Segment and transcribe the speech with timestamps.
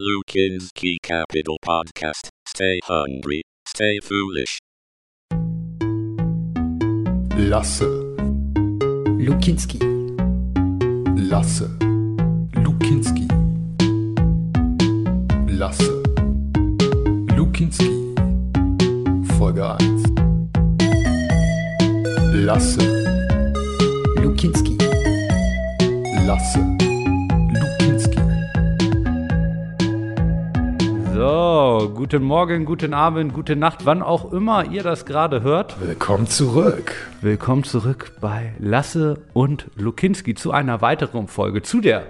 [0.00, 2.30] Lukinski Capital Podcast.
[2.48, 4.58] Stay hungry, stay foolish.
[7.36, 7.84] Lasse,
[9.18, 9.78] Lukinski.
[11.30, 11.68] Lasse,
[12.54, 13.28] Lukinski.
[15.48, 15.92] Lasse,
[17.36, 18.14] Lukinski.
[19.36, 19.76] Folge 1.
[22.46, 22.78] Lasse,
[24.16, 24.78] Lukinski.
[26.26, 26.89] Lasse,
[31.30, 35.80] So, guten Morgen, guten Abend, gute Nacht, wann auch immer ihr das gerade hört.
[35.80, 36.92] Willkommen zurück.
[37.20, 42.02] Willkommen zurück bei Lasse und Lukinski zu einer weiteren Folge, zu der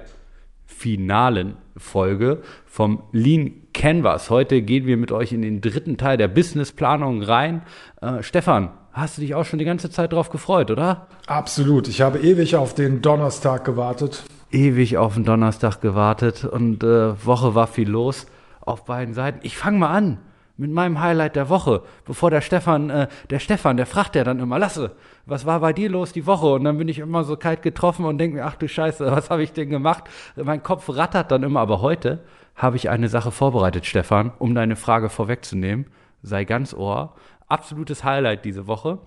[0.64, 4.30] finalen Folge vom Lean Canvas.
[4.30, 7.60] Heute gehen wir mit euch in den dritten Teil der Businessplanung rein.
[8.00, 11.08] Äh, Stefan, hast du dich auch schon die ganze Zeit drauf gefreut, oder?
[11.26, 11.88] Absolut.
[11.88, 14.22] Ich habe ewig auf den Donnerstag gewartet.
[14.50, 18.26] ewig auf den Donnerstag gewartet und äh, Woche war viel los
[18.70, 19.40] auf beiden Seiten.
[19.42, 20.18] Ich fange mal an
[20.60, 24.40] mit meinem Highlight der Woche, bevor der Stefan, äh, der Stefan, der fragt ja dann
[24.40, 26.48] immer, Lasse, was war bei dir los die Woche?
[26.48, 29.30] Und dann bin ich immer so kalt getroffen und denke mir, ach du Scheiße, was
[29.30, 30.04] habe ich denn gemacht?
[30.36, 32.22] Mein Kopf rattert dann immer, aber heute
[32.54, 35.86] habe ich eine Sache vorbereitet, Stefan, um deine Frage vorwegzunehmen.
[36.22, 37.14] Sei ganz ohr.
[37.48, 38.98] Absolutes Highlight diese Woche.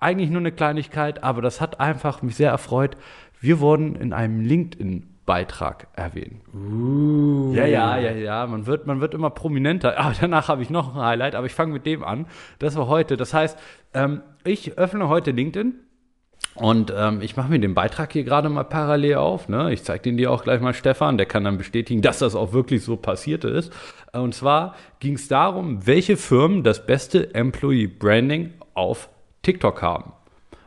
[0.00, 2.96] Eigentlich nur eine Kleinigkeit, aber das hat einfach mich sehr erfreut.
[3.40, 4.40] Wir wurden in einem
[5.26, 6.42] LinkedIn-Beitrag erwähnt.
[7.54, 8.46] Ja, ja, ja, ja.
[8.46, 9.98] Man wird, man wird immer prominenter.
[9.98, 12.26] Aber danach habe ich noch ein Highlight, aber ich fange mit dem an.
[12.58, 13.16] Das war heute.
[13.16, 13.58] Das heißt,
[13.94, 15.74] ähm, ich öffne heute LinkedIn.
[16.54, 19.48] Und ähm, ich mache mir den Beitrag hier gerade mal parallel auf.
[19.48, 19.72] Ne?
[19.72, 22.54] Ich zeige den dir auch gleich mal Stefan, der kann dann bestätigen, dass das auch
[22.54, 23.72] wirklich so passiert ist.
[24.12, 29.10] Und zwar ging es darum, welche Firmen das beste Employee Branding auf
[29.42, 30.12] TikTok haben.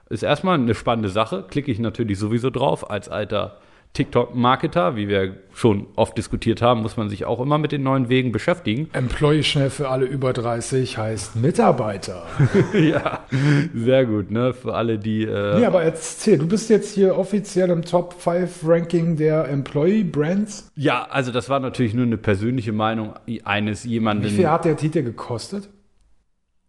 [0.10, 2.90] Ist erstmal eine spannende Sache, klicke ich natürlich sowieso drauf.
[2.92, 3.58] Als alter
[3.94, 8.08] TikTok-Marketer, wie wir schon oft diskutiert haben, muss man sich auch immer mit den neuen
[8.08, 8.90] Wegen beschäftigen.
[8.94, 12.26] Employee schnell für alle über 30 heißt Mitarbeiter.
[12.74, 13.26] ja,
[13.74, 14.54] sehr gut, ne?
[14.54, 15.24] Für alle, die.
[15.24, 20.04] Äh, Nee, aber erzähl, du bist jetzt hier offiziell im Top 5 Ranking der Employee
[20.04, 20.70] Brands.
[20.76, 23.14] ja, also das war natürlich nur eine persönliche Meinung
[23.44, 24.24] eines jemanden.
[24.26, 25.70] Wie viel hat der Titel gekostet?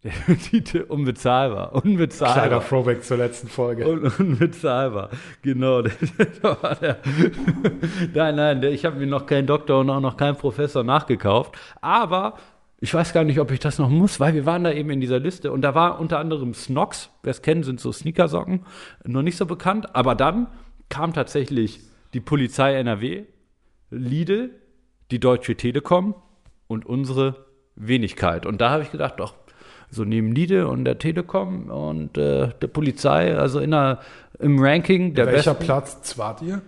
[0.03, 1.75] Der Titel unbezahlbar.
[1.75, 2.47] Unbezahlbar.
[2.47, 3.87] Kleiner Throwback zur letzten Folge.
[3.87, 5.11] Un unbezahlbar,
[5.43, 5.81] genau.
[8.13, 11.55] Nein, nein, ich habe mir noch keinen Doktor und auch noch keinen Professor nachgekauft.
[11.81, 12.39] Aber
[12.79, 15.01] ich weiß gar nicht, ob ich das noch muss, weil wir waren da eben in
[15.01, 18.65] dieser Liste und da war unter anderem Snox, wer es kennt, sind so Sneakersocken,
[19.05, 19.95] noch nicht so bekannt.
[19.95, 20.47] Aber dann
[20.89, 21.79] kam tatsächlich
[22.15, 23.25] die Polizei NRW,
[23.91, 24.49] Lidl,
[25.11, 26.15] die Deutsche Telekom
[26.65, 27.45] und unsere
[27.75, 28.47] Wenigkeit.
[28.47, 29.35] Und da habe ich gedacht, doch,
[29.91, 33.99] so neben Lidl und der Telekom und äh, der Polizei, also in der,
[34.39, 35.65] im Ranking der Welcher besten.
[35.65, 36.61] Platz wart ihr?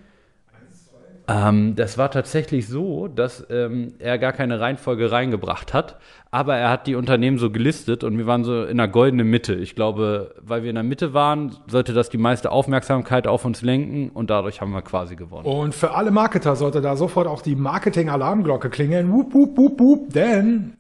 [1.26, 5.98] Ähm, das war tatsächlich so, dass ähm, er gar keine Reihenfolge reingebracht hat,
[6.32, 9.54] aber er hat die Unternehmen so gelistet und wir waren so in der goldenen Mitte.
[9.54, 13.62] Ich glaube, weil wir in der Mitte waren, sollte das die meiste Aufmerksamkeit auf uns
[13.62, 15.46] lenken und dadurch haben wir quasi gewonnen.
[15.46, 19.10] Und für alle Marketer sollte da sofort auch die Marketing-Alarmglocke klingeln.
[19.10, 20.74] Wup, wup, wup, wup, denn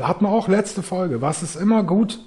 [0.00, 1.20] hatten wir auch letzte Folge.
[1.22, 2.18] Was ist immer gut?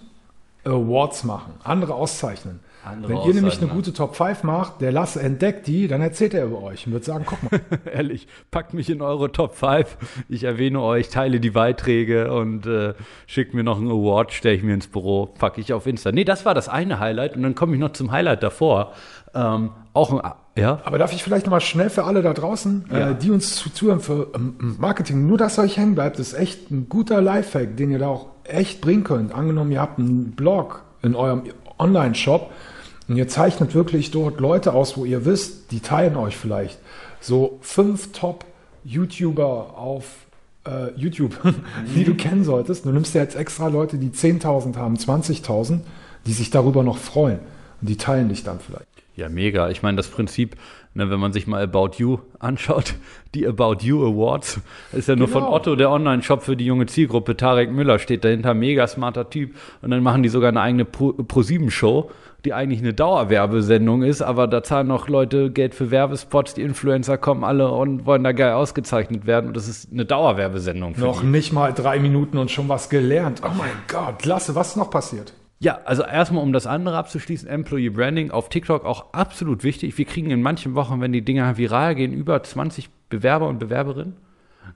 [0.64, 2.60] Awards machen, andere auszeichnen.
[2.84, 6.34] Andere Wenn ihr nämlich eine gute Top 5 macht, der Lasse entdeckt die, dann erzählt
[6.34, 7.60] er über euch und wird sagen, guck mal,
[7.94, 9.98] Ehrlich, packt mich in eure Top 5.
[10.30, 12.94] Ich erwähne euch, teile die Beiträge und äh,
[13.26, 16.12] schickt mir noch einen Award, stelle ich mir ins Büro, packe ich auf Insta.
[16.12, 18.94] Nee, das war das eine Highlight und dann komme ich noch zum Highlight davor.
[19.34, 23.12] Ähm, auch ein, ja, Aber darf ich vielleicht nochmal schnell für alle da draußen, Ja.
[23.12, 26.72] äh, die uns zu- zuhören für ähm, Marketing, nur dass euch hängen bleibt, ist echt
[26.72, 29.34] ein guter Lifehack, den ihr da auch echt bringen könnt.
[29.34, 31.44] Angenommen, ihr habt einen Blog in eurem
[31.80, 32.52] Online-Shop
[33.08, 36.80] und ihr zeichnet wirklich dort Leute aus, wo ihr wisst, die teilen euch vielleicht
[37.22, 40.06] so fünf Top-YouTuber auf
[40.66, 41.38] äh, YouTube,
[41.96, 42.86] die du kennen solltest.
[42.86, 45.80] Du nimmst dir jetzt extra Leute, die 10.000 haben, 20.000,
[46.26, 47.40] die sich darüber noch freuen.
[47.82, 48.88] Und die teilen dich dann vielleicht.
[49.18, 49.70] Ja, mega.
[49.70, 50.56] Ich meine, das Prinzip,
[50.94, 52.94] ne, wenn man sich mal About You anschaut,
[53.36, 54.62] die About You Awards,
[54.94, 55.56] ist ja nur von Genau.
[55.56, 57.36] Otto, der Online-Shop für die junge Zielgruppe.
[57.36, 59.56] Tarek Müller steht dahinter, mega smarter Typ.
[59.82, 62.12] Und dann machen die sogar eine eigene Pro- Pro-7-Show,
[62.46, 67.18] die eigentlich eine Dauerwerbesendung ist, aber da zahlen noch Leute Geld für Werbespots, die Influencer
[67.18, 69.48] kommen alle und wollen da geil ausgezeichnet werden.
[69.48, 71.28] Und das ist eine Dauerwerbesendung für Noch die.
[71.28, 73.42] nicht mal drei Minuten und schon was gelernt.
[73.44, 75.34] Oh mein Gott, klasse, was ist noch passiert?
[75.60, 79.98] Ja, also erstmal, um das andere abzuschließen, Employee Branding auf TikTok auch absolut wichtig.
[79.98, 84.16] Wir kriegen in manchen Wochen, wenn die Dinger viral gehen, über 20 Bewerber und Bewerberinnen.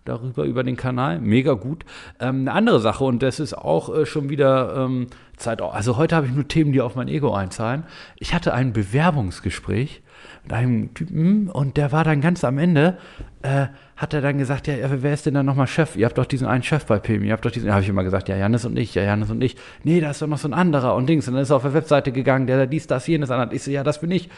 [0.06, 1.20] darüber, über den Kanal.
[1.20, 1.86] Mega gut.
[2.20, 5.08] Ähm, eine andere Sache, und das ist auch äh, schon wieder ähm,
[5.38, 5.62] Zeit.
[5.62, 7.84] Also heute habe ich nur Themen, die auf mein Ego einzahlen.
[8.16, 10.02] Ich hatte ein Bewerbungsgespräch
[10.44, 12.98] mit einem Typen und der war dann ganz am Ende,
[13.42, 15.96] äh, hat er dann gesagt, ja, wer ist denn dann nochmal Chef?
[15.96, 17.90] Ihr habt doch diesen einen Chef bei PM, ihr habt doch diesen, da habe ich
[17.90, 19.56] immer gesagt, ja, Janis und ich, ja, Janis und ich.
[19.84, 21.28] Nee, da ist doch noch so ein anderer und Dings.
[21.28, 23.54] Und dann ist er auf der Webseite gegangen, der da dies, das, jenes anhat.
[23.54, 24.30] Ich so, ja, das bin ich.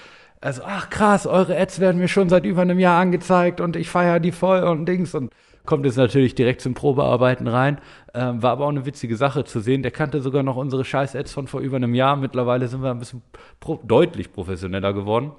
[0.41, 3.89] Also, ach krass, eure Ads werden mir schon seit über einem Jahr angezeigt und ich
[3.89, 5.31] feiere die voll und Dings und
[5.65, 7.79] kommt jetzt natürlich direkt zum Probearbeiten rein.
[8.13, 9.81] Ähm, war aber auch eine witzige Sache zu sehen.
[9.83, 12.17] Der kannte sogar noch unsere Scheiß-Ads von vor über einem Jahr.
[12.17, 13.21] Mittlerweile sind wir ein bisschen
[13.61, 15.31] pro deutlich professioneller geworden.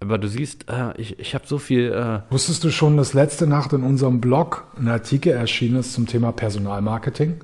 [0.00, 1.92] Aber du siehst, äh, ich, ich habe so viel.
[1.92, 6.06] Äh, Wusstest du schon, dass letzte Nacht in unserem Blog ein Artikel erschienen ist zum
[6.06, 7.40] Thema Personalmarketing?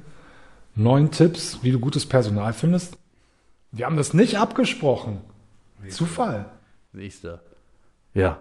[0.75, 2.99] Neun Tipps, wie du gutes Personal findest?
[3.73, 5.21] Wir haben das nicht abgesprochen.
[5.89, 6.47] Zufall.
[6.93, 7.41] siehst du.
[8.15, 8.39] Ja.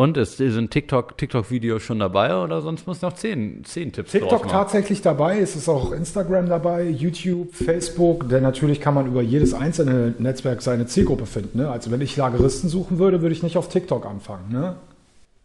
[0.00, 4.48] Und ist, sind TikTok, TikTok-Videos schon dabei oder sonst muss noch zehn, zehn Tipps TikTok
[4.48, 9.52] tatsächlich dabei, es ist auch Instagram dabei, YouTube, Facebook, denn natürlich kann man über jedes
[9.52, 11.58] einzelne Netzwerk seine Zielgruppe finden.
[11.58, 11.70] Ne?
[11.70, 14.50] Also wenn ich Lageristen suchen würde, würde ich nicht auf TikTok anfangen.
[14.50, 14.76] Ne?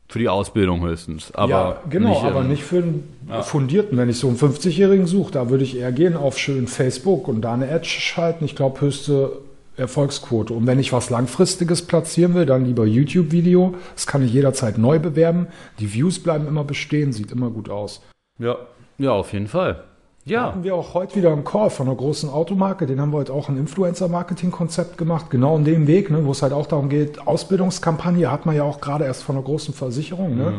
[0.08, 1.34] Für die Ausbildung höchstens.
[1.34, 3.98] Aber ja, genau, nicht, aber ähm, nicht für einen Fundierten.
[3.98, 7.42] Wenn ich so einen 50-Jährigen suche, da würde ich eher gehen auf schön Facebook und
[7.42, 8.46] da eine Ad schalten.
[8.46, 9.34] Ich glaube, höchste
[9.78, 10.54] Erfolgsquote.
[10.54, 13.76] Und wenn ich was Langfristiges platzieren will, dann lieber YouTube-Video.
[13.94, 15.48] Das kann ich jederzeit neu bewerben.
[15.80, 18.02] Die Views bleiben immer bestehen, sieht immer gut aus.
[18.40, 18.58] Ja,
[18.98, 19.84] ja, auf jeden Fall.
[20.28, 23.18] Ja, Hatten wir auch heute wieder einen Call von einer großen Automarke, den haben wir
[23.18, 26.90] heute auch ein Influencer-Marketing-Konzept gemacht, genau in dem Weg, ne, wo es halt auch darum
[26.90, 30.36] geht, Ausbildungskampagne hat man ja auch gerade erst von einer großen Versicherung.
[30.36, 30.54] Ne?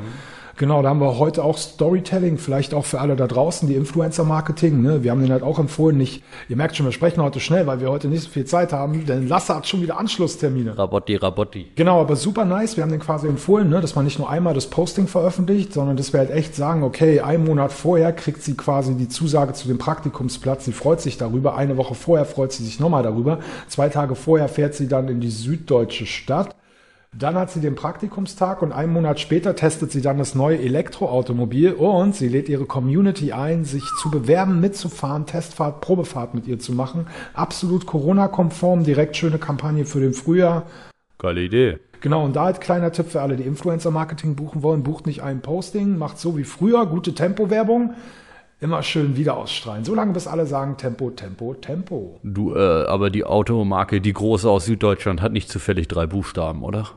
[0.59, 4.81] Genau, da haben wir heute auch Storytelling, vielleicht auch für alle da draußen, die Influencer-Marketing.
[4.81, 5.05] Ne?
[5.05, 7.81] Wir haben den halt auch empfohlen, nicht, ihr merkt schon, wir sprechen heute schnell, weil
[7.81, 10.79] wir heute nicht so viel Zeit haben, denn Lasse hat schon wieder Anschlusstermine.
[10.79, 11.67] Rabotti, Rabotti.
[11.75, 12.77] Genau, aber super nice.
[12.77, 15.99] Wir haben den quasi empfohlen, ne, dass man nicht nur einmal das Posting veröffentlicht, sondern
[15.99, 19.69] dass wir halt echt sagen, okay, einen Monat vorher kriegt sie quasi die Zusage zu
[19.69, 20.65] dem Praktikumsplatz.
[20.65, 21.57] Sie freut sich darüber.
[21.57, 23.41] Eine Woche vorher freut sie sich nochmal darüber.
[23.69, 26.57] Zwei Tage vorher fährt sie dann in die süddeutsche Stadt.
[27.15, 31.73] Dann hat sie den Praktikumstag und einen Monat später testet sie dann das neue Elektroautomobil
[31.73, 36.73] und sie lädt ihre Community ein, sich zu bewerben, mitzufahren, Testfahrt, Probefahrt mit ihr zu
[36.73, 37.07] machen.
[37.33, 40.67] Absolut Corona-konform, direkt schöne Kampagne für den Frühjahr.
[41.19, 41.79] Geile Idee.
[42.03, 45.41] Genau, und da halt kleiner Tipp für alle, die Influencer-Marketing buchen wollen, bucht nicht ein
[45.41, 47.95] Posting, macht so wie früher, gute Tempo-Werbung,
[48.61, 49.85] immer schön wieder ausstrahlen.
[49.85, 52.19] So lange, bis alle sagen Tempo, Tempo, Tempo.
[52.23, 56.89] Du, äh, aber die Automarke, die große aus Süddeutschland, hat nicht zufällig drei Buchstaben, oder?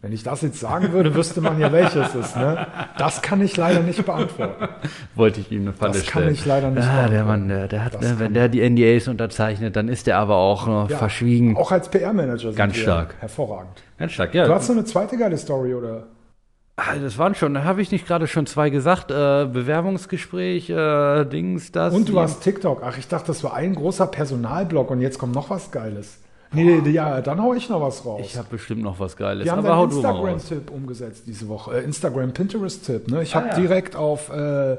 [0.00, 2.36] Wenn ich das jetzt sagen würde, wüsste man ja, welches ist.
[2.36, 2.68] Ne?
[2.98, 4.68] Das kann ich leider nicht beantworten.
[5.16, 6.34] Wollte ich ihm eine Falle Das kann stellen.
[6.34, 7.26] ich leider nicht Ah, der beantworten.
[7.26, 10.18] Mann, der, der hat, Das ne, wenn kann- der die NDAs unterzeichnet, dann ist der
[10.18, 11.56] aber auch noch Ja, verschwiegen.
[11.56, 13.16] Auch als PR-Manager sind Ganz stark.
[13.18, 13.82] hervorragend.
[13.98, 14.46] Ganz stark, ja.
[14.46, 16.06] Du hast noch eine zweite geile Story, oder?
[16.80, 19.10] Ah, das waren schon, da habe ich nicht gerade schon zwei gesagt.
[19.10, 21.92] Äh, Bewerbungsgespräch, äh, Dings, das.
[21.92, 22.82] Und du hast TikTok.
[22.84, 26.18] Ach, ich dachte, das war ein großer Personalblock und jetzt kommt noch was Geiles.
[26.52, 28.20] Nee, ja, dann hau ich noch was raus.
[28.24, 29.44] Ich habe bestimmt noch was Geiles.
[29.44, 29.90] Wir haben aber einen.
[29.90, 31.78] Instagram-Tipp umgesetzt diese Woche.
[31.78, 33.08] Äh, Instagram-Pinterest-Tipp.
[33.08, 33.22] Ne?
[33.22, 33.54] Ich habe Ah, ja.
[33.56, 34.76] direkt auf äh,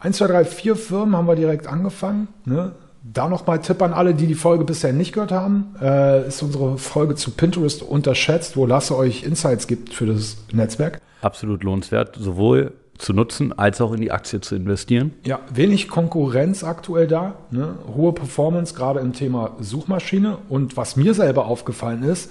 [0.00, 2.28] 1, 2, 3, 4 Firmen haben wir direkt angefangen.
[2.46, 2.72] Ne?
[3.04, 5.74] Da nochmal Tipp an alle, die die Folge bisher nicht gehört haben.
[5.80, 11.00] Äh, ist unsere Folge zu Pinterest unterschätzt, wo Lasse euch Insights gibt für das Netzwerk.
[11.20, 15.12] Absolut lohnenswert, sowohl zu nutzen als auch in die Aktie zu investieren.
[15.24, 17.74] Ja, wenig Konkurrenz aktuell da, ne?
[17.92, 20.38] hohe Performance, gerade im Thema Suchmaschine.
[20.48, 22.30] Und was mir selber aufgefallen ist,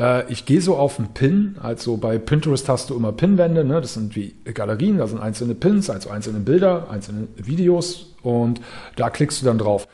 [0.00, 3.80] äh, ich gehe so auf den Pin, also bei Pinterest hast du immer Pinwände, ne?
[3.80, 8.60] das sind wie Galerien, da sind einzelne Pins, also einzelne Bilder, einzelne Videos und
[8.96, 9.86] da klickst du dann drauf.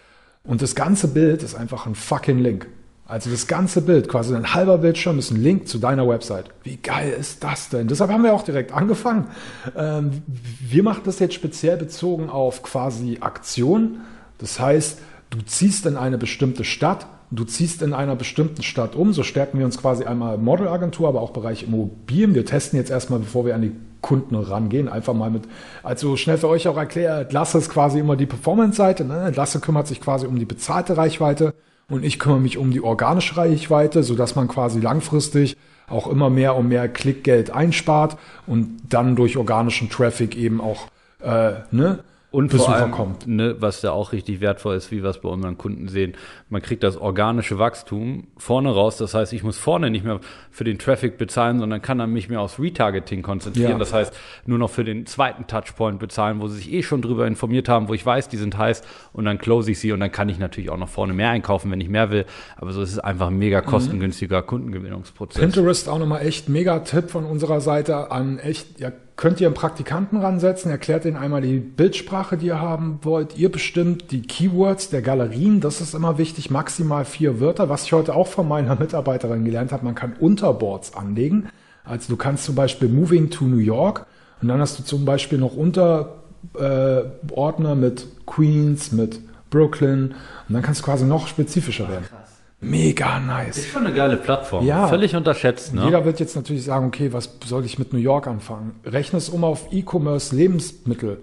[0.47, 2.69] Und das ganze Bild ist einfach ein fucking Link.
[3.09, 6.47] Also das ganze Bild, quasi ein halber Bildschirm ist ein Link zu deiner Website.
[6.65, 7.87] Wie geil ist das denn?
[7.87, 9.29] Deshalb haben wir auch direkt angefangen.
[9.77, 14.01] Ähm, wir machen das jetzt speziell bezogen auf quasi Aktion.
[14.39, 14.99] Das heißt,
[15.31, 19.13] du ziehst in eine bestimmte Stadt, du ziehst in einer bestimmten Stadt um.
[19.13, 22.35] So stärken wir uns quasi einmal Modelagentur, aber auch Bereich Immobilien.
[22.35, 25.45] Wir testen jetzt erstmal, bevor wir an die Kunden rangehen, einfach mal mit,
[25.83, 29.33] also schnell für euch auch erklärt, Lasse ist quasi immer die Performance-Seite, ne?
[29.35, 31.55] Lasse kümmert sich quasi um die bezahlte Reichweite
[31.89, 35.57] und ich kümmere mich um die organische Reichweite, sodass man quasi langfristig
[35.89, 38.17] auch immer mehr und mehr Klickgeld einspart
[38.47, 40.89] und dann durch organischen Traffic eben auch
[41.21, 42.01] äh, ne,
[42.37, 43.27] Und Besucher vor allem, kommt.
[43.27, 46.13] Ne, was da auch richtig wertvoll ist, wie wir es bei unseren Kunden sehen,
[46.51, 48.99] man kriegt das organische Wachstum vorne raus.
[48.99, 52.29] Das heißt, ich muss vorne nicht mehr für den Traffic bezahlen, sondern kann dann mich
[52.29, 53.71] mehr aufs Retargeting konzentrieren.
[53.71, 53.79] Ja.
[53.79, 54.13] Das heißt,
[54.45, 57.89] nur noch für den zweiten Touchpoint bezahlen, wo sie sich eh schon drüber informiert haben,
[57.89, 58.83] wo ich weiß, die sind heiß
[59.15, 61.71] und dann close ich sie und dann kann ich natürlich auch noch vorne mehr einkaufen,
[61.71, 62.27] wenn ich mehr will.
[62.57, 65.41] Aber so ist es einfach ein mega kostengünstiger Kundengewinnungsprozess.
[65.41, 69.55] Pinterest auch nochmal echt mega Tipp von unserer Seite an echt ja, könnt ihr einen
[69.55, 73.39] Praktikanten ransetzen, erklärt ihnen einmal die Bildsprache, die ihr haben wollt.
[73.39, 77.69] Ihr bestimmt die Keywords der Galerien, das ist immer wichtig, maximal vier Wörter.
[77.69, 81.49] Was ich heute auch von meiner Mitarbeiterin gelernt habe, man kann Unterboards anlegen.
[81.85, 84.07] Also du kannst zum Beispiel Moving to New York
[84.43, 86.23] und dann hast du zum Beispiel noch Unterordner
[87.73, 90.15] äh, mit Queens, mit Brooklyn
[90.49, 92.05] und dann kannst du quasi noch spezifischer werden.
[92.61, 93.59] Mega nice.
[93.59, 94.65] Ist schon eine geile Plattform.
[94.65, 94.89] Ja.
[94.89, 95.85] Völlig unterschätzt, ne?
[95.85, 98.81] Jeder wird jetzt natürlich sagen, okay, was soll ich mit New York anfangen?
[98.85, 101.19] Rechne es um auf E-Commerce, Lebensmittel,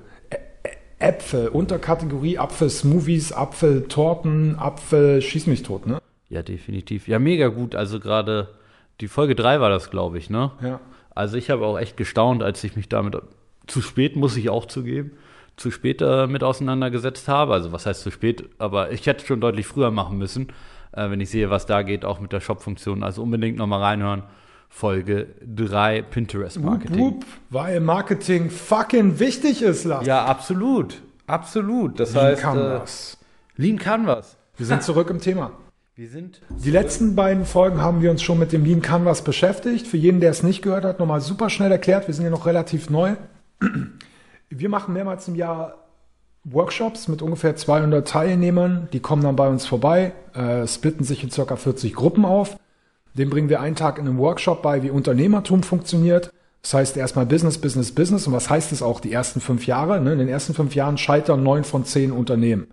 [0.99, 5.99] Äpfel, Unterkategorie Apfel, Smoothies, Apfel, Torten, Apfel, schieß mich tot, ne?
[6.29, 7.07] Ja, definitiv.
[7.07, 7.75] Ja, mega gut.
[7.75, 8.49] Also gerade
[9.01, 10.51] die Folge 3 war das, glaube ich, ne?
[10.61, 10.79] Ja.
[11.15, 13.17] Also ich habe auch echt gestaunt, als ich mich damit
[13.67, 15.11] zu spät, muss ich auch zugeben,
[15.57, 17.53] zu spät äh, mit auseinandergesetzt habe.
[17.53, 18.49] Also was heißt zu spät?
[18.57, 20.47] Aber ich hätte schon deutlich früher machen müssen,
[20.93, 23.03] äh, wenn ich sehe, was da geht, auch mit der Shop-Funktion.
[23.03, 24.23] Also unbedingt nochmal reinhören.
[24.69, 26.99] Folge 3 Pinterest Wup, Marketing.
[26.99, 30.07] wup, weil Marketing fucking wichtig ist, Lars.
[30.07, 31.03] Ja, absolut.
[31.27, 31.99] Absolut.
[31.99, 33.17] Das Lean heißt, Canvas.
[33.57, 34.35] Äh, Lean Canvas.
[34.57, 35.51] Wir sind zurück im Thema.
[35.95, 39.85] Wir sind Die letzten beiden Folgen haben wir uns schon mit dem Lean Canvas beschäftigt.
[39.85, 42.07] Für jeden, der es nicht gehört hat, nochmal super schnell erklärt.
[42.07, 43.15] Wir sind ja noch relativ neu.
[44.49, 45.82] Wir machen mehrmals im Jahr
[46.45, 48.89] Workshops mit ungefähr 200 Teilnehmern.
[48.91, 52.57] Die kommen dann bei uns vorbei, äh, splitten sich in circa 40 Gruppen auf.
[53.13, 56.31] Dem bringen wir einen Tag in einem Workshop bei, wie Unternehmertum funktioniert.
[56.61, 58.27] Das heißt erstmal Business, Business, Business.
[58.27, 60.01] Und was heißt es auch die ersten fünf Jahre?
[60.01, 60.13] Ne?
[60.13, 62.67] In den ersten fünf Jahren scheitern neun von zehn Unternehmen.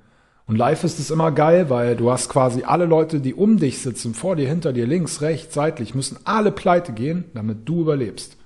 [0.46, 3.82] Und live ist es immer geil, weil du hast quasi alle Leute, die um dich
[3.82, 8.36] sitzen, vor dir, hinter dir, links, rechts, seitlich, müssen alle pleite gehen, damit du überlebst.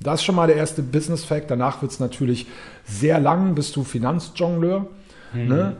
[0.00, 1.50] Das ist schon mal der erste Business Fact.
[1.50, 2.46] Danach wird es natürlich
[2.84, 4.86] sehr lang, bist du Finanzjongleur.
[5.34, 5.76] Ne?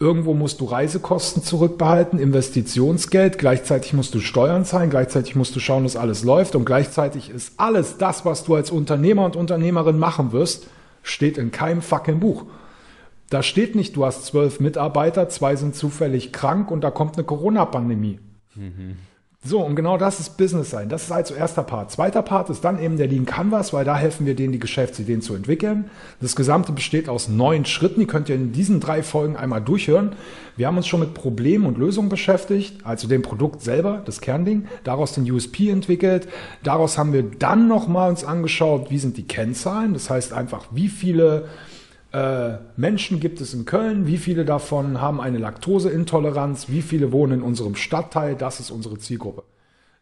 [0.00, 5.82] Irgendwo musst du Reisekosten zurückbehalten, Investitionsgeld, gleichzeitig musst du Steuern zahlen, gleichzeitig musst du schauen,
[5.82, 10.30] dass alles läuft und gleichzeitig ist alles das, was du als Unternehmer und Unternehmerin machen
[10.30, 10.68] wirst,
[11.02, 12.44] steht in keinem fucking Buch.
[13.28, 17.24] Da steht nicht, du hast zwölf Mitarbeiter, zwei sind zufällig krank und da kommt eine
[17.24, 18.20] Corona-Pandemie.
[19.44, 20.88] So, und genau das ist Business sein.
[20.88, 21.92] Das ist also erster Part.
[21.92, 25.22] Zweiter Part ist dann eben der Lean Canvas, weil da helfen wir denen, die Geschäftsideen
[25.22, 25.90] zu entwickeln.
[26.20, 30.16] Das Gesamte besteht aus neun Schritten, die könnt ihr in diesen drei Folgen einmal durchhören.
[30.56, 34.66] Wir haben uns schon mit Problemen und Lösungen beschäftigt, also dem Produkt selber, das Kernding,
[34.82, 36.26] daraus den USP entwickelt.
[36.64, 40.88] Daraus haben wir dann nochmal uns angeschaut, wie sind die Kennzahlen, das heißt einfach, wie
[40.88, 41.46] viele
[42.76, 47.42] Menschen gibt es in Köln, wie viele davon haben eine Laktoseintoleranz, wie viele wohnen in
[47.42, 49.42] unserem Stadtteil, das ist unsere Zielgruppe.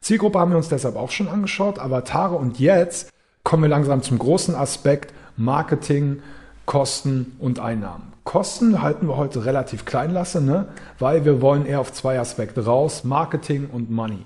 [0.01, 4.21] Zielgruppe haben wir uns deshalb auch schon angeschaut, Avatare und jetzt kommen wir langsam zum
[4.21, 6.23] großen Aspekt Marketing,
[6.65, 8.13] Kosten und Einnahmen.
[8.23, 10.67] Kosten halten wir heute relativ klein lassen, ne?
[10.99, 14.25] weil wir wollen eher auf zwei Aspekte raus, Marketing und Money.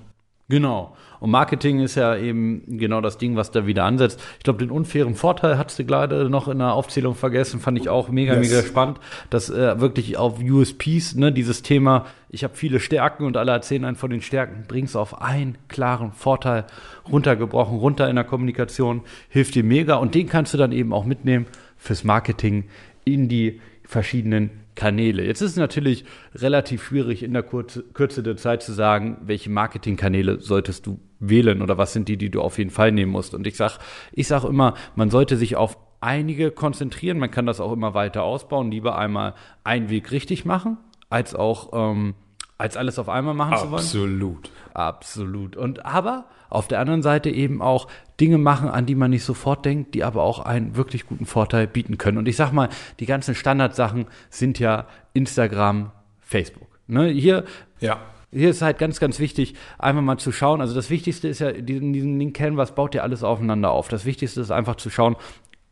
[0.49, 0.97] Genau.
[1.21, 4.21] Und Marketing ist ja eben genau das Ding, was da wieder ansetzt.
[4.39, 7.89] Ich glaube, den unfairen Vorteil hattest du gerade noch in der Aufzählung vergessen, fand ich
[7.89, 8.51] auch mega, Yes.
[8.51, 8.99] mega spannend,
[9.29, 13.85] dass äh, wirklich auf USPs, ne, dieses Thema, ich habe viele Stärken und alle erzählen
[13.85, 16.65] einen von den Stärken, bringst auf einen klaren Vorteil
[17.11, 21.05] runtergebrochen, runter in der Kommunikation, hilft dir mega und den kannst du dann eben auch
[21.05, 21.47] mitnehmen
[21.77, 22.65] fürs Marketing
[23.05, 25.25] in die verschiedenen Kanäle.
[25.25, 29.51] Jetzt ist es natürlich relativ schwierig in der Kurze, Kürze der Zeit zu sagen, welche
[29.51, 33.35] Marketingkanäle solltest du wählen oder was sind die, die du auf jeden Fall nehmen musst.
[33.35, 33.79] Und ich sag,
[34.13, 37.19] ich sag immer, man sollte sich auf einige konzentrieren.
[37.19, 38.71] Man kann das auch immer weiter ausbauen.
[38.71, 40.79] Lieber einmal einen Weg richtig machen,
[41.11, 42.15] als auch ähm,
[42.59, 43.83] als alles auf einmal machen zu wollen.
[43.83, 44.51] Absolut.
[44.75, 45.57] Absolut.
[45.57, 47.89] Und aber auf der anderen Seite eben auch
[48.21, 51.67] Dinge machen, an die man nicht sofort denkt, die aber auch einen wirklich guten Vorteil
[51.67, 52.19] bieten können.
[52.19, 56.69] Und ich sag mal, die ganzen Standardsachen sind ja Instagram, Facebook.
[56.87, 57.07] Ne?
[57.09, 57.45] Hier,
[57.81, 57.99] Ja.
[58.33, 60.61] Hier ist halt ganz, ganz wichtig, einfach mal zu schauen.
[60.61, 63.89] Also das Wichtigste ist ja, diesen, diesen Canvas baut ja alles aufeinander auf.
[63.89, 65.17] Das Wichtigste ist einfach zu schauen,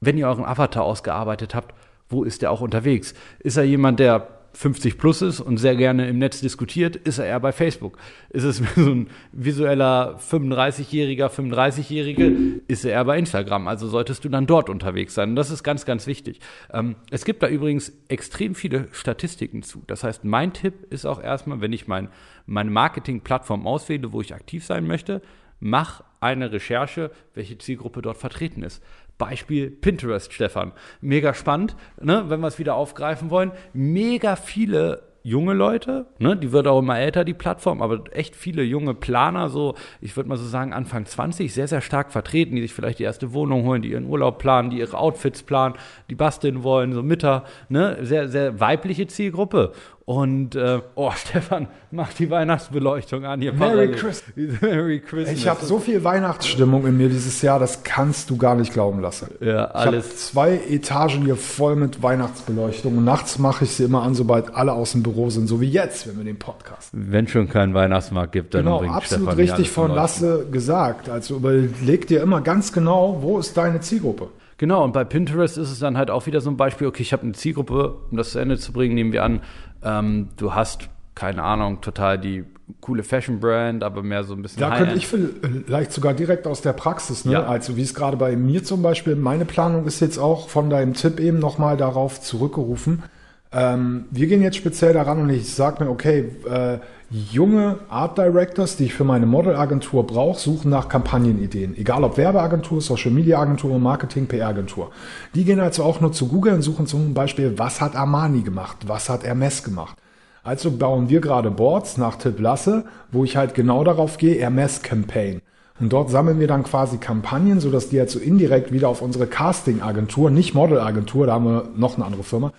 [0.01, 1.75] wenn ihr euren Avatar ausgearbeitet habt,
[2.09, 3.15] wo ist der auch unterwegs?
[3.39, 7.27] Ist er jemand, der 50 plus ist und sehr gerne im Netz diskutiert, ist er
[7.27, 7.97] eher bei Facebook.
[8.31, 13.69] Ist es so ein visueller 35-Jähriger, 35-Jährige, ist er eher bei Instagram.
[13.69, 15.31] Also solltest du dann dort unterwegs sein.
[15.31, 16.41] Und das ist ganz, ganz wichtig.
[16.73, 19.85] Ähm, es gibt da übrigens extrem viele Statistiken zu.
[19.87, 22.09] Das heißt, mein Tipp ist auch erstmal, wenn ich mein,
[22.47, 25.23] meine Marketing-Plattform auswähle, wo ich aktiv sein möchte,
[25.61, 28.83] mach eine Recherche, welche Zielgruppe dort vertreten ist.
[29.19, 30.73] Beispiel Pinterest, Stefan.
[31.01, 33.53] Mega spannend, ne, wenn wir es wieder aufgreifen wollen.
[33.73, 38.63] Mega viele junge Leute, ne, die wird auch immer älter, die Plattform, aber echt viele
[38.63, 42.63] junge Planer, so, ich würde mal so sagen, Anfang 20, sehr, sehr stark vertreten, die
[42.63, 45.75] sich vielleicht die erste Wohnung holen, die ihren Urlaub planen, die ihre Outfits planen,
[46.09, 49.73] die basteln wollen, so Mütter, ne, sehr, sehr weibliche Zielgruppe.
[50.09, 53.53] Und, äh, oh, Stefan, mach die Weihnachtsbeleuchtung an hier.
[53.53, 53.91] Merry.
[53.93, 54.35] Christmas.
[54.63, 55.37] Merry Christmas.
[55.37, 59.01] Ich habe so viel Weihnachtsstimmung in mir dieses Jahr, das kannst du gar nicht glauben
[59.01, 59.29] lassen.
[59.41, 60.17] Ja, Ich alles.
[60.29, 64.73] zwei Etagen hier voll mit Weihnachtsbeleuchtung und nachts mache ich sie immer an, sobald alle
[64.73, 66.89] aus dem Büro sind, so wie jetzt, wenn wir den Podcast.
[66.95, 69.91] Wenn schon keinen Weihnachtsmarkt gibt, dann Genau, bringt absolut Stefan richtig von.
[69.95, 71.11] Lasse gesagt.
[71.11, 74.29] Also überleg dir immer ganz genau, wo ist deine Zielgruppe?
[74.61, 77.13] Genau, und bei Pinterest ist es dann halt auch wieder so ein Beispiel, okay, ich
[77.13, 79.41] habe eine Zielgruppe, um das zu Ende zu bringen, nehmen wir an,
[79.83, 82.45] ähm, du hast, keine Ahnung, total die
[82.81, 86.73] coole Fashion-Brand, aber mehr so ein bisschen Da könnte ich vielleicht sogar direkt aus der
[86.73, 87.33] Praxis, ne?
[87.33, 87.47] Ja.
[87.47, 90.95] also wie es gerade bei mir zum Beispiel, meine Planung ist jetzt auch von deinem
[90.95, 93.03] Tipp eben nochmal darauf zurückgerufen.
[93.51, 96.79] Ähm, wir gehen jetzt speziell daran und ich sage mir, okay, äh,
[97.11, 101.75] junge Art Directors, die ich für meine Modelagentur brauche, suchen nach Kampagnenideen.
[101.79, 104.91] Egal ob Werbeagentur, Social Media Agentur, Marketing, PR-Agentur.
[105.35, 108.77] Die gehen also auch nur zu Google und suchen zum Beispiel, was hat Armani gemacht,
[108.87, 109.97] was hat Hermes gemacht.
[110.43, 114.83] Also bauen wir gerade Boards nach Tipp Lasse, wo ich halt genau darauf gehe, Hermes
[114.83, 115.41] Campaign.
[115.81, 119.27] Und dort sammeln wir dann quasi Kampagnen, sodass die halt so indirekt wieder auf unsere
[119.27, 122.53] Casting-Agentur, nicht Model-Agentur, da haben wir noch eine andere Firma,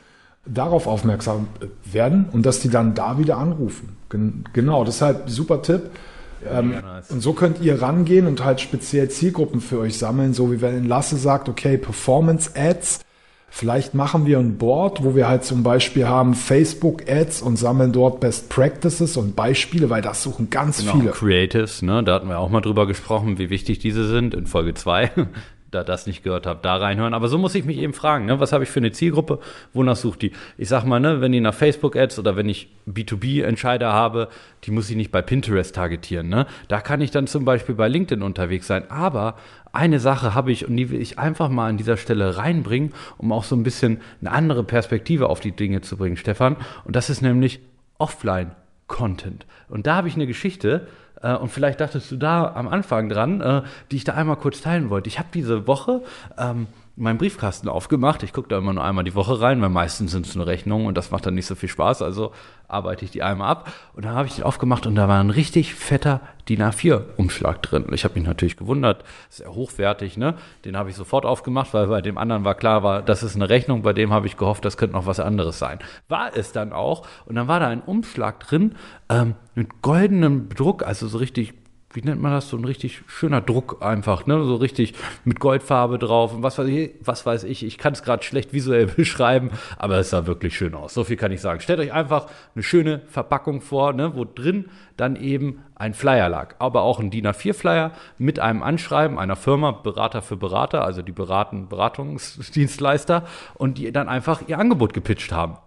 [0.54, 1.48] darauf aufmerksam
[1.86, 3.98] werden und dass die dann da wieder anrufen.
[4.10, 5.92] Gen genau, deshalb super Tipp.
[6.50, 7.12] Ähm, mega nice.
[7.12, 10.86] Und so könnt ihr rangehen und halt speziell Zielgruppen für euch sammeln, so wie wenn
[10.86, 13.02] Lasse sagt, okay, Performance Ads,
[13.50, 17.92] vielleicht machen wir ein Board, wo wir halt zum Beispiel haben Facebook Ads und sammeln
[17.92, 21.12] dort Best Practices und Beispiele, weil das suchen ganz Genau, viele.
[21.12, 22.04] Creatives, ne?
[22.04, 25.12] Da hatten wir auch mal drüber gesprochen, wie wichtig diese sind in Folge 2.
[25.72, 27.14] da das nicht gehört habt, da reinhören.
[27.14, 28.40] Aber so muss ich mich eben fragen, ne?
[28.40, 29.40] was habe ich für eine Zielgruppe,
[29.74, 30.32] wonach sucht die?
[30.58, 34.30] Ich sag mal, ne, wenn die nach Facebook-Ads oder wenn ich B2B-Entscheider habe,
[34.64, 36.30] die muss ich nicht bei Pinterest targetieren.
[36.30, 36.48] Ne?
[36.68, 38.90] Da kann ich dann zum Beispiel bei LinkedIn unterwegs sein.
[38.90, 39.36] Aber
[39.72, 43.32] eine Sache habe ich und die will ich einfach mal an dieser Stelle reinbringen, um
[43.32, 46.58] auch so ein bisschen eine andere Perspektive auf die Dinge zu bringen, Stefan.
[46.86, 47.60] Und das ist nämlich
[47.98, 48.52] Offline.
[48.90, 49.46] Content.
[49.70, 50.88] Und da habe ich eine Geschichte,
[51.22, 53.62] äh, und vielleicht dachtest du da am Anfang dran, äh,
[53.92, 55.08] die ich da einmal kurz teilen wollte.
[55.08, 56.02] Ich habe diese Woche
[56.38, 56.68] ähm,
[57.00, 58.24] meinen Briefkasten aufgemacht.
[58.24, 60.88] Ich gucke da immer nur einmal die Woche rein, weil meistens sind es nur Rechnungen
[60.88, 62.02] und das macht dann nicht so viel Spaß.
[62.02, 62.32] Also
[62.68, 63.72] arbeite ich die einmal ab.
[63.94, 67.86] Und dann habe ich den aufgemacht und da war ein richtig fetter DIN A4-Umschlag drin.
[67.94, 70.36] Ich habe mich natürlich gewundert, sehr hochwertig, ne?
[70.66, 73.50] Den habe ich sofort aufgemacht, weil bei dem anderen war klar, war, das ist eine
[73.50, 75.80] Rechnung, bei dem habe ich gehofft, das könnte noch was anderes sein.
[76.08, 77.08] War es dann auch.
[77.26, 78.76] Und dann war da ein Umschlag drin
[79.10, 81.54] ähm, mit goldenem Druck, also so richtig
[81.92, 84.44] wie nennt man das, so ein richtig schöner Druck einfach, ne?
[84.44, 87.66] So richtig mit Goldfarbe drauf und was weiß ich, was weiß ich.
[87.66, 90.94] Ich kann es gerade schlecht visuell beschreiben, aber es sah wirklich schön aus.
[90.94, 91.62] So viel kann ich sagen.
[91.62, 94.16] Stellt euch einfach eine schöne Verpackung vor, ne?
[94.16, 96.56] wo drin dann eben ein Flyer lag.
[96.60, 101.12] Aber auch ein DIN A4-Flyer mit einem Anschreiben einer Firma, Berater für Berater, also die
[101.12, 103.26] beraten Beratungsdienstleister
[103.56, 105.58] und die dann einfach ihr Angebot gepitcht haben.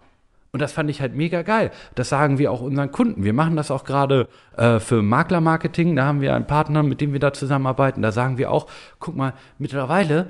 [0.53, 1.71] Und das fand ich halt mega geil.
[1.95, 3.23] Das sagen wir auch unseren Kunden.
[3.23, 5.95] Wir machen das auch gerade äh, für Maklermarketing.
[5.95, 8.03] Da haben wir einen Partner, mit dem wir da zusammenarbeiten.
[8.03, 8.67] Da sagen wir auch,
[8.99, 10.29] guck mal, mittlerweile,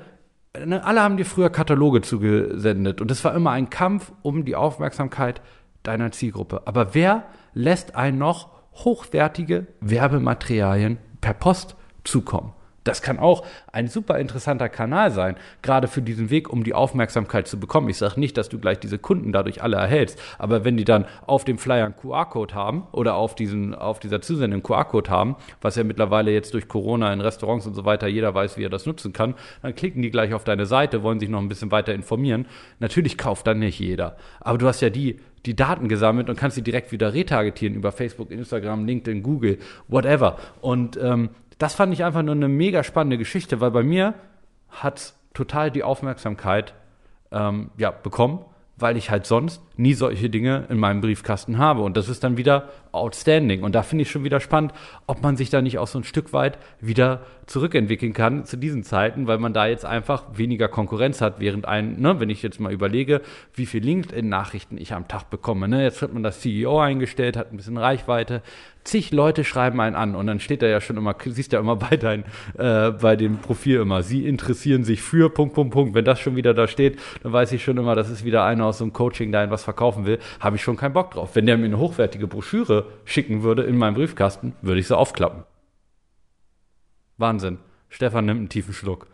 [0.58, 3.02] ne, alle haben dir früher Kataloge zugesendet.
[3.02, 5.42] Und es war immer ein Kampf um die Aufmerksamkeit
[5.82, 6.62] deiner Zielgruppe.
[6.64, 12.54] Aber wer lässt einen noch hochwertige Werbematerialien per Post zukommen?
[12.84, 17.48] Das kann auch ein super interessanter Kanal sein, gerade für diesen Weg, um die Aufmerksamkeit
[17.48, 17.88] zu bekommen.
[17.88, 21.06] Ich sage nicht, dass du gleich diese Kunden dadurch alle erhältst, aber wenn die dann
[21.26, 25.36] auf dem Flyer einen QR-Code haben oder auf, diesen, auf dieser Zusendung einen QR-Code haben,
[25.62, 28.70] was ja mittlerweile jetzt durch Corona in Restaurants und so weiter jeder weiß, wie er
[28.70, 31.70] das nutzen kann, dann klicken die gleich auf deine Seite, wollen sich noch ein bisschen
[31.70, 32.46] weiter informieren.
[32.80, 36.54] Natürlich kauft dann nicht jeder, aber du hast ja die, die Daten gesammelt und kannst
[36.54, 40.38] sie direkt wieder retargetieren über Facebook, Instagram, LinkedIn, Google, whatever.
[40.60, 44.14] Und ähm, das fand ich einfach nur eine mega spannende Geschichte, weil bei mir
[44.68, 46.74] hat total die Aufmerksamkeit
[47.32, 48.44] ähm, ja, bekommen,
[48.76, 51.82] weil ich halt sonst nie solche Dinge in meinem Briefkasten habe.
[51.82, 53.62] Und das ist dann wieder outstanding.
[53.62, 54.72] Und da finde ich schon wieder spannend,
[55.06, 58.84] ob man sich da nicht auch so ein Stück weit wieder zurückentwickeln kann zu diesen
[58.84, 62.60] Zeiten, weil man da jetzt einfach weniger Konkurrenz hat, während ein, ne, wenn ich jetzt
[62.60, 63.20] mal überlege,
[63.54, 65.68] wie viel LinkedIn-Nachrichten ich am Tag bekomme.
[65.68, 65.82] Ne?
[65.82, 68.42] Jetzt hat man das CEO eingestellt, hat ein bisschen Reichweite,
[68.84, 71.76] zig Leute schreiben einen an und dann steht da ja schon immer, siehst ja immer
[71.76, 72.24] bei dein,
[72.56, 75.94] äh, bei dem Profil immer, sie interessieren sich für Punkt, Punkt, Punkt.
[75.94, 78.63] Wenn das schon wieder da steht, dann weiß ich schon immer, das ist wieder einer
[78.64, 81.30] aus so einem Coaching, einen was verkaufen will, habe ich schon keinen Bock drauf.
[81.34, 85.44] Wenn der mir eine hochwertige Broschüre schicken würde in meinem Briefkasten, würde ich sie aufklappen.
[87.16, 87.58] Wahnsinn.
[87.88, 89.06] Stefan nimmt einen tiefen Schluck.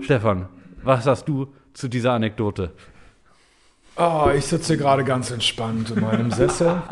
[0.00, 0.48] Stefan,
[0.82, 2.72] was sagst du zu dieser Anekdote?
[3.96, 6.82] Oh, ich sitze gerade ganz entspannt in meinem Sessel.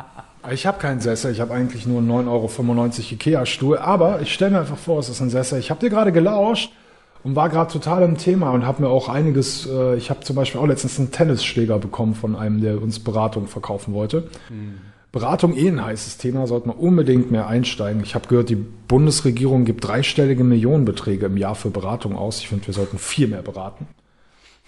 [0.50, 4.52] Ich habe keinen Sessel, ich habe eigentlich nur einen 9,95 Euro Ikea-Stuhl, aber ich stelle
[4.52, 5.58] mir einfach vor, es ist ein Sessel.
[5.58, 6.72] Ich habe dir gerade gelauscht
[7.24, 10.36] und war gerade total im Thema und habe mir auch einiges, äh, ich habe zum
[10.36, 14.28] Beispiel auch letztens einen Tennisschläger bekommen von einem, der uns Beratung verkaufen wollte.
[15.10, 18.02] Beratung eh ein heißes Thema, sollte man unbedingt mehr einsteigen.
[18.02, 22.40] Ich habe gehört, die Bundesregierung gibt dreistellige Millionenbeträge im Jahr für Beratung aus.
[22.40, 23.86] Ich finde, wir sollten viel mehr beraten.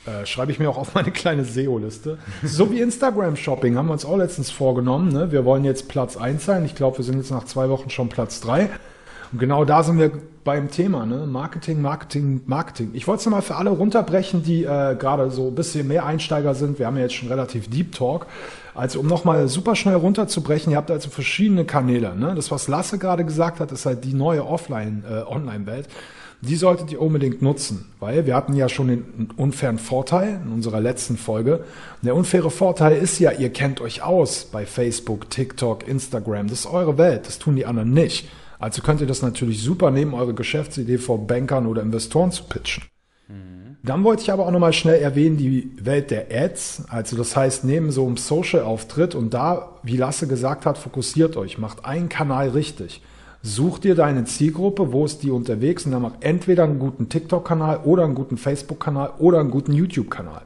[0.06, 2.18] Äh, schreibe ich mir auch auf meine kleine SEO-Liste.
[2.44, 5.08] So wie Instagram-Shopping haben wir uns auch letztens vorgenommen.
[5.08, 5.32] Ne?
[5.32, 6.64] Wir wollen jetzt Platz 1 sein.
[6.64, 8.70] Ich glaube, wir sind jetzt nach zwei Wochen schon Platz 3.
[9.32, 10.12] Und genau da sind wir
[10.44, 11.26] beim Thema, ne?
[11.26, 12.90] Marketing, Marketing, Marketing.
[12.94, 16.54] Ich wollte es nochmal für alle runterbrechen, die äh, gerade so ein bisschen mehr Einsteiger
[16.54, 16.78] sind.
[16.78, 18.26] Wir haben ja jetzt schon relativ Deep Talk.
[18.74, 22.14] Also um nochmal super schnell runterzubrechen, ihr habt also verschiedene Kanäle.
[22.14, 22.34] Ne?
[22.36, 25.88] Das, was Lasse gerade gesagt hat, ist halt die neue Offline-Online-Welt.
[26.42, 30.80] die solltet ihr unbedingt nutzen, weil wir hatten ja schon den unfairen Vorteil in unserer
[30.80, 31.64] letzten Folge.
[32.02, 36.48] Der unfaire Vorteil ist ja, ihr kennt euch aus bei Facebook, TikTok, Instagram.
[36.48, 38.28] Das ist eure Welt, das tun die anderen nicht.
[38.58, 42.84] Also könnt ihr das natürlich super nehmen, eure Geschäftsidee vor Bankern oder Investoren zu pitchen.
[43.86, 46.86] Dann wollte ich aber auch nochmal schnell erwähnen, die Welt der Ads.
[46.88, 51.56] Also das heißt, neben so einem Social-Auftritt und da, wie Lasse gesagt hat, fokussiert euch,
[51.56, 53.00] macht einen Kanal richtig.
[53.42, 57.82] Such dir deine Zielgruppe, wo ist die unterwegs und dann mach entweder einen guten TikTok-Kanal
[57.84, 60.42] oder einen guten Facebook-Kanal oder einen guten YouTube-Kanal.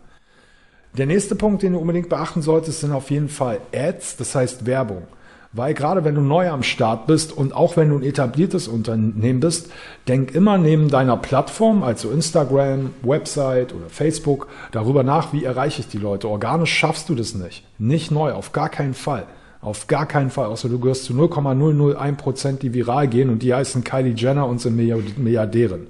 [0.99, 4.66] Der nächste Punkt, den du unbedingt beachten solltest, sind auf jeden Fall Ads, das heißt
[4.66, 5.05] Werbung.
[5.52, 9.40] Weil gerade wenn du neu am Start bist und auch wenn du ein etabliertes Unternehmen
[9.40, 9.72] bist,
[10.06, 15.88] denk immer neben deiner Plattform, also Instagram, Website oder Facebook, darüber nach, wie erreiche ich
[15.88, 16.28] die Leute.
[16.28, 17.64] Organisch schaffst du das nicht.
[17.78, 19.26] Nicht neu, auf gar keinen Fall.
[19.60, 23.52] Auf gar keinen Fall, außer du gehörst zu 0,001 Prozent, die viral gehen und die
[23.52, 25.88] heißen Kylie Jenner und sind Milliardären.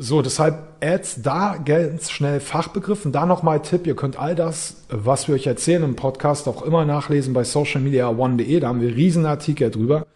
[0.00, 3.10] So, deshalb Ads, da ganz schnell Fachbegriffen.
[3.10, 6.84] Da nochmal Tipp, ihr könnt all das, was wir euch erzählen im Podcast, auch immer
[6.84, 8.60] nachlesen bei socialmediaone.de.
[8.60, 10.06] Da haben wir riesen Artikel drüber.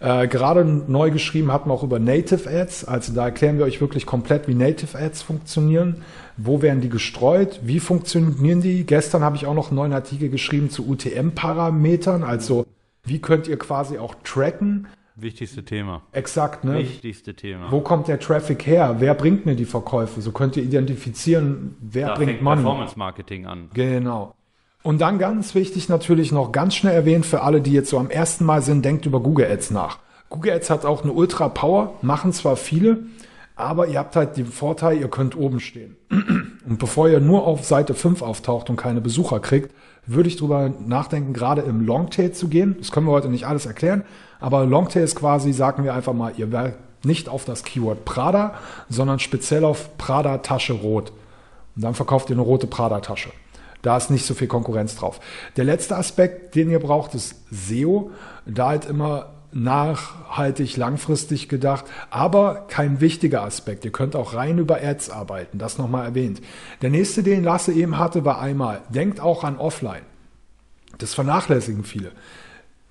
[0.00, 2.86] Äh, gerade neu geschrieben hatten wir auch über Native Ads.
[2.86, 6.02] Also da erklären wir euch wirklich komplett, wie Native Ads funktionieren.
[6.36, 7.60] Wo werden die gestreut?
[7.62, 8.84] Wie funktionieren die?
[8.84, 12.24] Gestern habe ich auch noch einen neuen Artikel geschrieben zu UTM-Parametern.
[12.24, 12.66] Also
[13.04, 14.88] wie könnt ihr quasi auch tracken?
[15.20, 16.02] Wichtigste Thema.
[16.12, 16.78] Exakt, ne?
[16.78, 17.70] Wichtigste Thema.
[17.70, 18.96] Wo kommt der Traffic her?
[18.98, 20.20] Wer bringt mir die Verkäufe?
[20.22, 22.62] So könnt ihr identifizieren, wer da bringt fängt Money.
[22.62, 23.68] Performance Marketing an.
[23.74, 24.34] Genau.
[24.82, 28.08] Und dann ganz wichtig natürlich noch ganz schnell erwähnt für alle, die jetzt so am
[28.08, 29.98] ersten Mal sind, denkt über Google Ads nach.
[30.30, 33.00] Google Ads hat auch eine Ultra Power, machen zwar viele,
[33.56, 35.96] aber ihr habt halt den Vorteil, ihr könnt oben stehen.
[36.10, 39.74] Und bevor ihr nur auf Seite 5 auftaucht und keine Besucher kriegt,
[40.06, 42.76] würde ich drüber nachdenken, gerade im Longtail zu gehen.
[42.78, 44.04] Das können wir heute nicht alles erklären,
[44.40, 48.54] aber Longtail ist quasi, sagen wir einfach mal, ihr werdet nicht auf das Keyword Prada,
[48.88, 51.12] sondern speziell auf Prada Tasche rot.
[51.76, 53.30] Und dann verkauft ihr eine rote Prada Tasche.
[53.82, 55.20] Da ist nicht so viel Konkurrenz drauf.
[55.56, 58.10] Der letzte Aspekt, den ihr braucht, ist SEO.
[58.44, 63.84] Da halt immer nachhaltig, langfristig gedacht, aber kein wichtiger Aspekt.
[63.84, 66.40] Ihr könnt auch rein über Ads arbeiten, das nochmal erwähnt.
[66.82, 70.02] Der nächste, den Lasse eben hatte, war einmal, denkt auch an Offline.
[70.98, 72.12] Das vernachlässigen viele.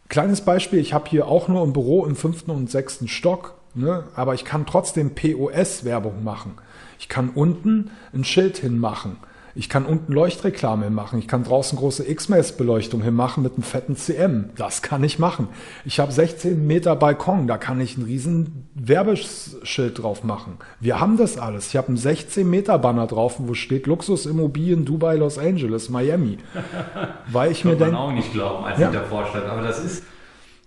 [0.10, 4.06] Kleines Beispiel, ich habe hier auch nur ein Büro im fünften und sechsten Stock, ne,
[4.16, 6.56] aber ich kann trotzdem POS-Werbung machen.
[6.98, 9.18] Ich kann unten ein Schild hinmachen.
[9.60, 11.20] Ich kann unten Leuchtreklame hinmachen.
[11.20, 14.52] Ich kann draußen große X-Mess-Beleuchtung hinmachen mit einem fetten CM.
[14.56, 15.50] Das kann ich machen.
[15.84, 17.46] Ich habe 16 Meter Balkon.
[17.46, 20.60] Da kann ich ein riesen Werbeschild drauf machen.
[20.80, 21.68] Wir haben das alles.
[21.68, 26.38] Ich habe einen 16 Meter Banner drauf, wo steht Luxusimmobilien Dubai, Los Angeles, Miami.
[27.30, 28.88] Weil ich mir man denke, auch nicht glauben, als Ja.
[28.88, 29.46] ich davor stand.
[29.48, 30.04] Aber das ist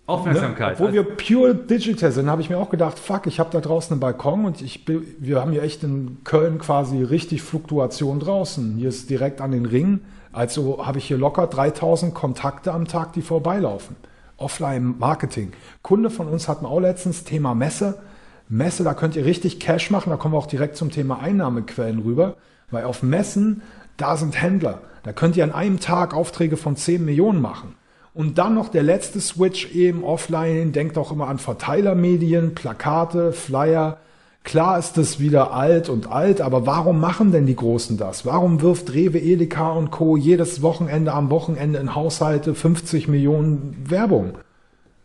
[0.06, 0.12] Ne?
[0.12, 0.74] Aufmerksamkeit.
[0.74, 3.92] Obwohl wir pure digital sind, habe ich mir auch gedacht, fuck, ich habe da draußen
[3.92, 8.76] einen Balkon und ich, wir haben hier echt in Köln quasi richtig Fluktuation draußen.
[8.76, 10.00] Hier ist direkt an den Ring.
[10.32, 13.96] Also habe ich hier locker 3000 Kontakte am Tag, die vorbeilaufen.
[14.38, 15.52] Offline-Marketing.
[15.82, 18.00] Kunde von uns hatten auch letztens Thema Messe.
[18.48, 20.10] Messe, da könnt ihr richtig Cash machen.
[20.10, 22.36] Da kommen wir auch direkt zum Thema Einnahmequellen rüber.
[22.70, 23.62] Weil auf Messen,
[23.96, 24.80] da sind Händler.
[25.04, 27.76] Da könnt ihr an einem Tag Aufträge von 10 Millionen machen.
[28.14, 30.72] Und dann noch der letzte Switch eben offline.
[30.72, 33.98] Denkt auch immer an Verteilermedien, Plakate, Flyer.
[34.44, 38.26] Klar ist das wieder alt und alt, aber warum machen denn die Großen das?
[38.26, 40.16] Warum wirft Rewe, Edeka und Co.
[40.16, 44.38] jedes Wochenende am Wochenende in Haushalte 50 Millionen Werbung?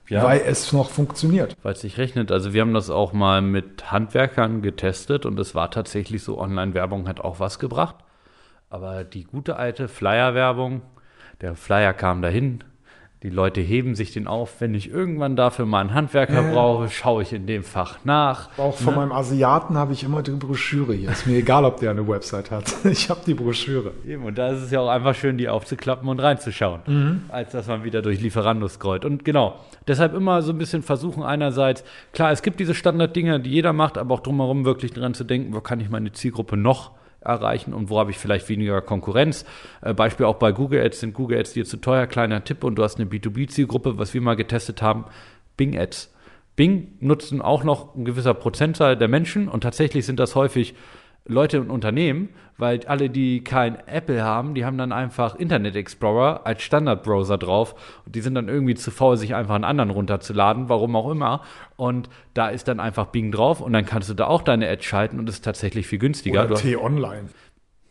[0.09, 0.23] Ja.
[0.23, 1.55] Weil es noch funktioniert.
[1.61, 2.31] Weil es sich rechnet.
[2.31, 7.07] Also wir haben das auch mal mit Handwerkern getestet und es war tatsächlich so, Online-Werbung
[7.07, 7.95] hat auch was gebracht.
[8.69, 10.81] Aber die gute alte Flyer-Werbung,
[11.41, 12.63] der Flyer kam dahin,
[13.27, 14.61] Die Leute heben sich den auf.
[14.61, 16.49] Wenn ich irgendwann dafür mal einen Handwerker Ja.
[16.53, 18.47] brauche, schaue ich in dem Fach nach.
[18.57, 21.09] Auch von meinem Asiaten habe ich immer die Broschüre hier.
[21.11, 22.73] Ist mir egal, ob der eine Website hat.
[22.85, 23.91] Ich habe die Broschüre.
[24.07, 27.67] Eben, und da ist es ja auch einfach schön, die aufzuklappen und reinzuschauen, als dass
[27.67, 29.03] man wieder durch Lieferando scrollt.
[29.03, 29.55] Und genau,
[29.89, 33.97] deshalb immer so ein bisschen versuchen, einerseits, klar, es gibt diese Standarddinge, die jeder macht,
[33.97, 36.91] aber auch drumherum wirklich dran zu denken, wo kann ich meine Zielgruppe noch
[37.27, 39.45] erreichen und wo habe ich vielleicht weniger Konkurrenz.
[39.81, 41.01] Äh, Beispiel auch bei Google Ads.
[41.01, 42.63] Sind Google Ads dir zu teuer, kleiner Tipp.
[42.63, 45.05] Und du hast eine B2B-Zielgruppe, was wir mal getestet haben,
[45.55, 46.13] Bing Ads.
[46.55, 49.47] Bing nutzen auch noch ein gewisser Prozentzahl der Menschen.
[49.47, 50.73] Und tatsächlich sind das häufig
[51.27, 56.45] Leute und Unternehmen, weil alle, die kein Apple haben, die haben dann einfach Internet Explorer
[56.45, 60.69] als Standardbrowser drauf und die sind dann irgendwie zu faul, sich einfach einen anderen runterzuladen,
[60.69, 61.41] warum auch immer.
[61.75, 64.85] Und da ist dann einfach Bing drauf und dann kannst du da auch deine Ads
[64.85, 66.45] schalten und es ist tatsächlich viel günstiger.
[66.45, 67.29] Oder T-Online.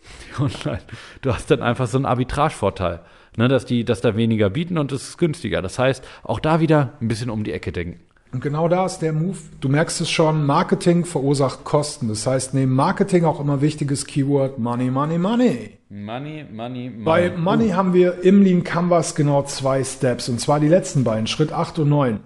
[0.39, 0.83] online.
[1.23, 3.01] Du hast dann einfach so einen Arbitragevorteil,
[3.37, 5.63] ne, dass die, dass da weniger bieten und es ist günstiger.
[5.63, 8.01] Das heißt, auch da wieder ein bisschen um die Ecke denken.
[8.37, 9.39] Und genau da ist der Move.
[9.63, 12.09] Du merkst es schon, Marketing verursacht Kosten.
[12.09, 15.79] Das heißt, neben Marketing auch immer wichtiges Keyword Money, Money, Money.
[15.89, 17.03] Money, money, money.
[17.03, 20.29] Bei Money haben wir im Lean Canvas genau zwei Steps.
[20.29, 22.21] Und zwar die letzten beiden, Schritt 8 und 9.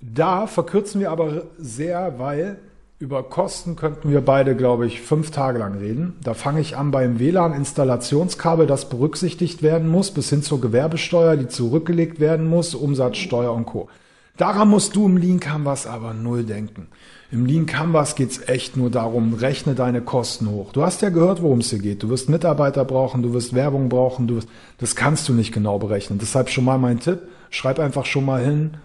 [0.00, 2.58] Da verkürzen wir aber sehr, weil
[2.98, 6.16] über Kosten könnten wir beide, glaube ich, fünf Tage lang reden.
[6.24, 11.46] Da fange ich an beim WLAN-Installationskabel, das berücksichtigt werden muss, bis hin zur Gewerbesteuer, die
[11.46, 13.88] zurückgelegt werden muss, Umsatzsteuer und Co.
[14.36, 16.88] Daran musst du im Lean Canvas aber null denken.
[17.30, 20.72] Im Lean Canvas geht's echt nur darum, rechne deine Kosten hoch.
[20.72, 22.02] Du hast ja gehört, worum es hier geht.
[22.02, 25.78] Du wirst Mitarbeiter brauchen, du wirst Werbung brauchen, du wirst, das kannst du nicht genau
[25.78, 26.18] berechnen.
[26.18, 27.20] Deshalb schon mal mein Tipp,
[27.50, 28.76] schreib einfach schon mal hin,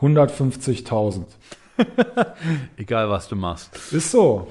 [0.00, 1.22] 150.000.
[2.76, 3.70] Egal, was du machst.
[3.92, 4.48] Ist so.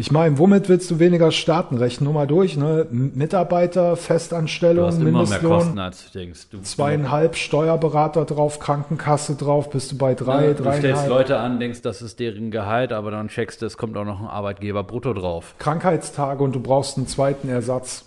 [0.00, 1.76] Ich meine, womit willst du weniger starten?
[1.76, 2.56] Rechnen nur mal durch.
[2.56, 2.86] Ne?
[2.88, 6.40] Mitarbeiter, Du Festanstellung, hast immer mehr Kosten, Mindestlohn, als du denkst.
[6.52, 11.08] Du, zweieinhalb Steuerberater drauf, Krankenkasse drauf, bist du bei drei, Ja, du stellst.
[11.08, 14.20] Leute an, denkst, das ist deren Gehalt, aber dann checkst du, es kommt auch noch
[14.20, 15.56] ein Arbeitgeber brutto drauf.
[15.58, 18.04] Krankheitstage und du brauchst einen zweiten Ersatz.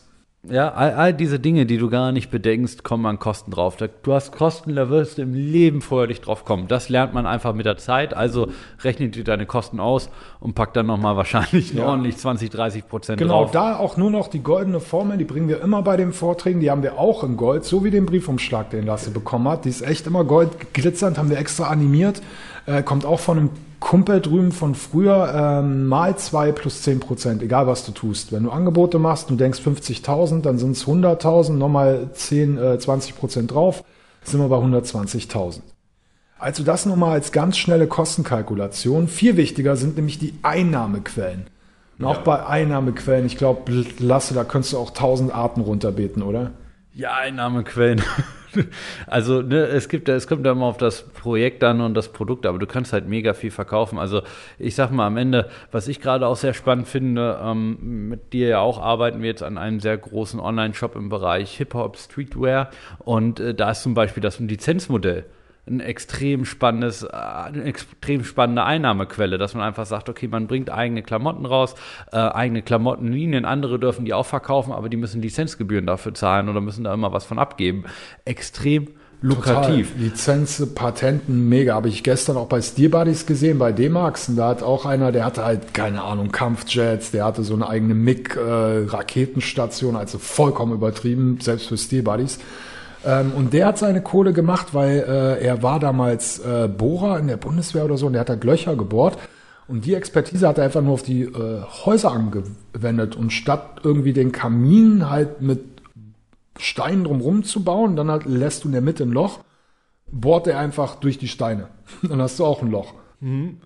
[0.50, 3.78] Ja, all, all diese Dinge, die du gar nicht bedenkst, kommen an Kosten drauf.
[3.78, 6.68] Du hast Kosten, da wirst du im Leben vorher nicht drauf kommen.
[6.68, 8.16] Das lernt man einfach mit der Zeit.
[8.16, 8.48] Also
[8.84, 11.86] rechne dir deine Kosten aus und pack dann nochmal wahrscheinlich Ja.
[11.86, 13.52] ordentlich 20, 30 Prozent Genau, drauf.
[13.52, 16.72] da auch nur noch die goldene Formel, die bringen wir immer bei den Vorträgen, die
[16.72, 19.66] haben wir auch in Gold, so wie den Briefumschlag, den Lasse bekommen hat.
[19.66, 22.20] Die ist echt immer gold glitzernd, haben wir extra animiert.
[22.66, 27.42] Äh, kommt auch von einem Kumpel drüben von früher, ähm, mal zwei plus 10 Prozent,
[27.42, 28.32] egal was du tust.
[28.32, 33.18] Wenn du Angebote machst, du denkst 50.000, dann sind es 100.000, nochmal 10, äh, 20
[33.18, 33.84] Prozent drauf,
[34.24, 35.62] sind wir bei 120.000.
[36.38, 39.08] Also das nochmal als ganz schnelle Kostenkalkulation.
[39.08, 41.48] Viel wichtiger sind nämlich die Einnahmequellen.
[42.00, 46.52] Und auch bei Einnahmequellen, ich glaube, Lasse, da könntest du auch tausend Arten runterbeten, oder?
[46.94, 48.02] Ja, Einnahmequellen.
[49.08, 52.46] Also, ne, es gibt, es kommt ja immer auf das Projekt an und das Produkt,
[52.46, 54.00] aber du kannst halt mega viel verkaufen.
[54.00, 54.22] Also,
[54.60, 58.48] ich sag mal am Ende, was ich gerade auch sehr spannend finde, ähm, mit dir
[58.48, 63.40] ja auch arbeiten wir jetzt an einem sehr großen Online-Shop im Bereich Hip-Hop, Streetwear und
[63.40, 65.26] äh, da ist zum Beispiel das Lizenzmodell
[65.68, 70.72] ein extrem spannendes, äh, eine extrem spannende Einnahmequelle, dass man einfach sagt, okay, man bringt
[70.72, 71.76] eigene Klamotten raus,
[72.12, 76.62] äh, eigene Klamottenlinien, andere dürfen die auch verkaufen, aber die müssen Lizenzgebühren dafür zahlen oder
[76.62, 77.86] müssen da immer was von abgeben.
[78.26, 78.88] Extrem
[79.22, 79.92] lukrativ.
[79.92, 80.04] Total.
[80.04, 81.76] Lizenz, Patenten, mega.
[81.76, 84.30] Habe ich gestern auch bei Steel Buddies gesehen, bei D-Max.
[84.30, 87.70] Und da hat auch einer, der hatte halt, keine Ahnung, Kampfjets, der hatte so eine
[87.70, 92.40] eigene MiG-Raketenstation, also vollkommen übertrieben, selbst für Steel Buddies.
[93.06, 97.28] Ähm, und der hat seine Kohle gemacht, weil äh, er war damals äh, Bohrer in
[97.28, 99.18] der Bundeswehr oder so und der hat halt Löcher gebohrt.
[99.68, 103.16] Und die Expertise hat er einfach nur auf die äh, Häuser angewendet.
[103.16, 105.62] Und statt irgendwie den Kamin halt mit
[106.60, 109.40] Steinen drumrum zu bauen, dann halt lässt du in der Mitte ein Loch,
[110.12, 111.68] bohrt er einfach durch die Steine.
[112.02, 112.94] Dann hast du auch ein Loch.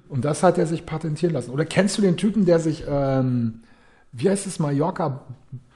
[0.10, 1.52] Und das hat er sich patentieren lassen.
[1.52, 3.62] Oder kennst du den Typen, der sich, ähm,
[4.18, 5.22] wie heißt es, Mallorca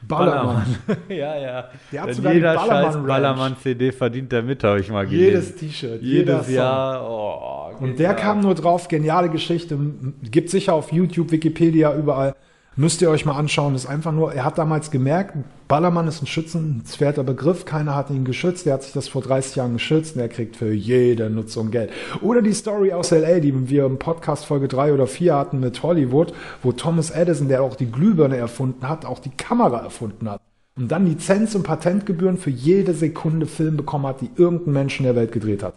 [0.07, 0.75] Ballermann?
[1.09, 1.69] ja, ja.
[1.91, 3.07] Der hat sogar die jeder Ballermann scheiß.
[3.07, 5.25] Ballermann-CD verdient der mit, habe ich mal gelesen.
[5.25, 6.49] Jedes T-Shirt, Jedes.
[6.49, 7.03] Jahr.
[7.07, 9.77] Oh, Und der kam nur drauf, geniale Geschichte,
[10.23, 12.33] gibt sicher auf YouTube, Wikipedia, überall.
[12.79, 13.73] Müsst ihr euch mal anschauen.
[13.73, 15.35] Das ist einfach nur, er hat damals gemerkt,
[15.67, 19.57] Ballermann ist ein schützenswerter Begriff, keiner hat ihn geschützt, der hat sich das vor 30
[19.57, 21.91] Jahren geschützt und er kriegt für jede Nutzung Geld.
[22.21, 25.83] Oder die Story aus L.A., die wir im Podcast Folge 3 oder 4 hatten mit
[25.83, 30.39] Hollywood, wo Thomas Edison, der auch die Glühbirne erfunden hat, auch die Kamera erfunden hat.
[30.77, 35.03] Und dann Lizenz- und Patentgebühren für jede Sekunde Film bekommen hat, die irgendein Mensch in
[35.03, 35.73] der Welt gedreht hat.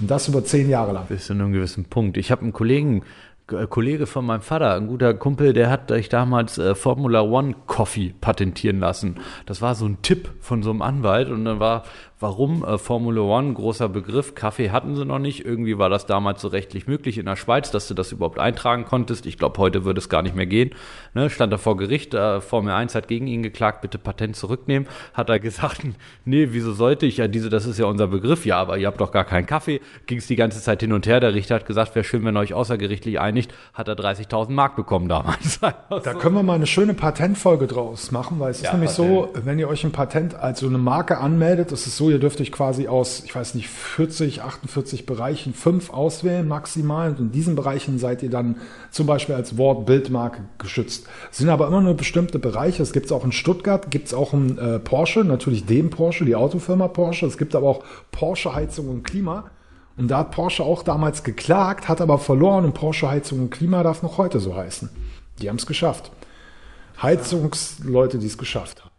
[0.00, 1.06] Und das über zehn Jahre lang.
[1.08, 2.16] bis zu einem gewissen Punkt.
[2.16, 3.02] Ich habe einen Kollegen,
[3.48, 8.14] Kollege von meinem Vater, ein guter Kumpel, der hat sich damals äh, Formula One Coffee
[8.20, 9.16] patentieren lassen.
[9.46, 11.84] Das war so ein Tipp von so einem Anwalt und dann war,
[12.20, 12.64] Warum?
[12.64, 14.34] Äh, Formula One, großer Begriff.
[14.34, 15.44] Kaffee hatten sie noch nicht.
[15.44, 18.84] Irgendwie war das damals so rechtlich möglich in der Schweiz, dass du das überhaupt eintragen
[18.84, 19.24] konntest.
[19.24, 20.70] Ich glaube, heute würde es gar nicht mehr gehen.
[21.14, 21.30] Ne?
[21.30, 24.88] Stand er vor Gericht, äh, Formel 1 hat gegen ihn geklagt, bitte Patent zurücknehmen.
[25.14, 25.82] Hat er gesagt,
[26.24, 27.18] nee, wieso sollte ich?
[27.18, 28.44] Ja, diese, das ist ja unser Begriff.
[28.44, 29.80] Ja, aber ihr habt doch gar keinen Kaffee.
[30.06, 31.20] Ging es die ganze Zeit hin und her.
[31.20, 33.54] Der Richter hat gesagt, wäre schön, wenn ihr euch außergerichtlich einigt.
[33.74, 35.60] Hat er 30.000 Mark bekommen damals.
[35.88, 39.34] Da können wir mal eine schöne Patentfolge draus machen, weil es Ja, ist nämlich Patent.
[39.34, 42.18] so, wenn ihr euch ein Patent als so eine Marke anmeldet, ist es so, ihr
[42.18, 47.10] dürft euch quasi aus, ich weiß nicht, 40, 48 Bereichen fünf auswählen maximal.
[47.10, 48.56] Und in diesen Bereichen seid ihr dann
[48.90, 51.06] zum Beispiel als Wort Bildmarke geschützt.
[51.30, 52.82] Es sind aber immer nur bestimmte Bereiche.
[52.82, 56.24] Es gibt es auch in Stuttgart, gibt es auch in äh, Porsche, natürlich dem Porsche,
[56.24, 57.26] die Autofirma Porsche.
[57.26, 59.50] Es gibt aber auch Porsche Heizung und Klima.
[59.96, 63.82] Und da hat Porsche auch damals geklagt, hat aber verloren und Porsche Heizung und Klima
[63.82, 64.88] darf noch heute so heißen.
[65.40, 66.10] Die haben es geschafft.
[67.02, 68.90] Heizungsleute, die es geschafft haben.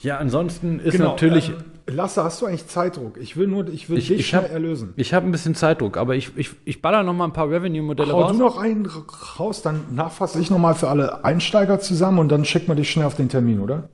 [0.00, 1.50] Ja, ansonsten ist natürlich.
[1.50, 3.18] Ähm, Lasse, hast du eigentlich Zeitdruck?
[3.18, 4.94] Ich will nur, ich will Ich, dich ich schnell habe erlösen.
[4.96, 8.10] ich hab ein bisschen Zeitdruck, aber ich, ich, ich baller noch mal ein paar Revenue-Modelle
[8.12, 8.32] Hau raus.
[8.32, 8.88] du noch einen
[9.38, 13.04] raus, dann nachfasse ich nochmal für alle Einsteiger zusammen und dann schicken wir dich schnell
[13.04, 13.90] auf den Termin, oder?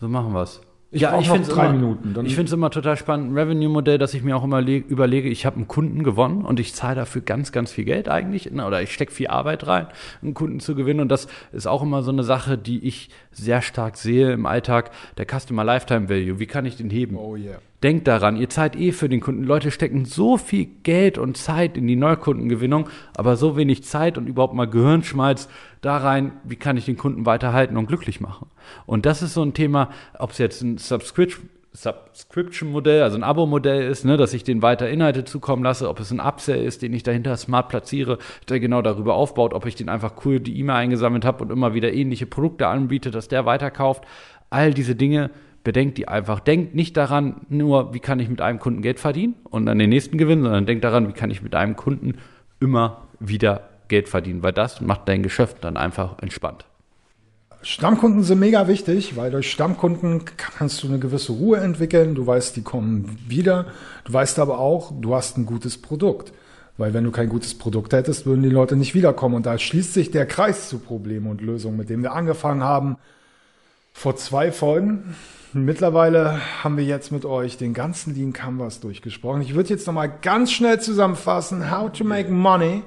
[0.00, 0.60] So machen wir's.
[0.94, 3.38] Ich brauch noch find's drei immer, Minuten, dann- ich finde es immer total spannend, ein
[3.38, 6.72] Revenue-Modell, dass ich mir auch immer le- überlege, ich habe einen Kunden gewonnen und ich
[6.74, 9.88] zahle dafür ganz, ganz viel Geld eigentlich, ne, oder ich stecke viel Arbeit rein,
[10.22, 11.00] einen Kunden zu gewinnen.
[11.00, 14.90] Und das ist auch immer so eine Sache, die ich sehr stark sehe im Alltag,
[15.18, 16.38] der Customer Lifetime Value.
[16.38, 17.16] Wie kann ich den heben?
[17.16, 17.58] Oh yeah.
[17.84, 19.44] Denkt daran, ihr zahlt eh für den Kunden.
[19.44, 24.26] Leute stecken so viel Geld und Zeit in die Neukundengewinnung, aber so wenig Zeit und
[24.26, 25.50] überhaupt mal Gehirnschmalz
[25.82, 28.48] da rein, wie kann ich den Kunden weiterhalten und glücklich machen.
[28.86, 33.90] Und das ist so ein Thema, ob es jetzt ein Subscription Subscription-Modell, also ein Abo-Modell
[33.90, 36.94] ist, ne, dass ich den weiter Inhalte zukommen lasse, ob es ein Upsell ist, den
[36.94, 38.18] ich dahinter smart platziere,
[38.48, 41.74] der genau darüber aufbaut, ob ich den einfach cool die E-Mail eingesammelt habe und immer
[41.74, 44.04] wieder ähnliche Produkte anbiete, dass der weiterkauft.
[44.50, 45.30] All diese Dinge
[45.64, 46.40] bedenkt die einfach.
[46.40, 49.90] Denkt nicht daran, nur wie kann ich mit einem Kunden Geld verdienen und dann den
[49.90, 52.18] nächsten gewinnen, sondern denkt daran, wie kann ich mit einem Kunden
[52.60, 56.64] immer wieder Geld verdienen, weil das macht dein Geschäft dann einfach entspannt.
[57.62, 62.14] Stammkunden sind mega wichtig, weil durch Stammkunden kannst du eine gewisse Ruhe entwickeln.
[62.14, 63.66] Du weißt, die kommen wieder.
[64.04, 66.32] Du weißt aber auch, du hast ein gutes Produkt.
[66.76, 69.36] Weil wenn du kein gutes Produkt hättest, würden die Leute nicht wiederkommen.
[69.36, 72.96] Und da schließt sich der Kreis zu Probleme und Lösungen, mit dem wir angefangen haben
[73.94, 75.14] vor zwei Folgen.
[75.56, 79.40] Mittlerweile haben wir jetzt mit euch den ganzen Lean Canvas durchgesprochen.
[79.40, 81.70] Ich würde jetzt nochmal ganz schnell zusammenfassen.
[81.70, 82.82] How to make money.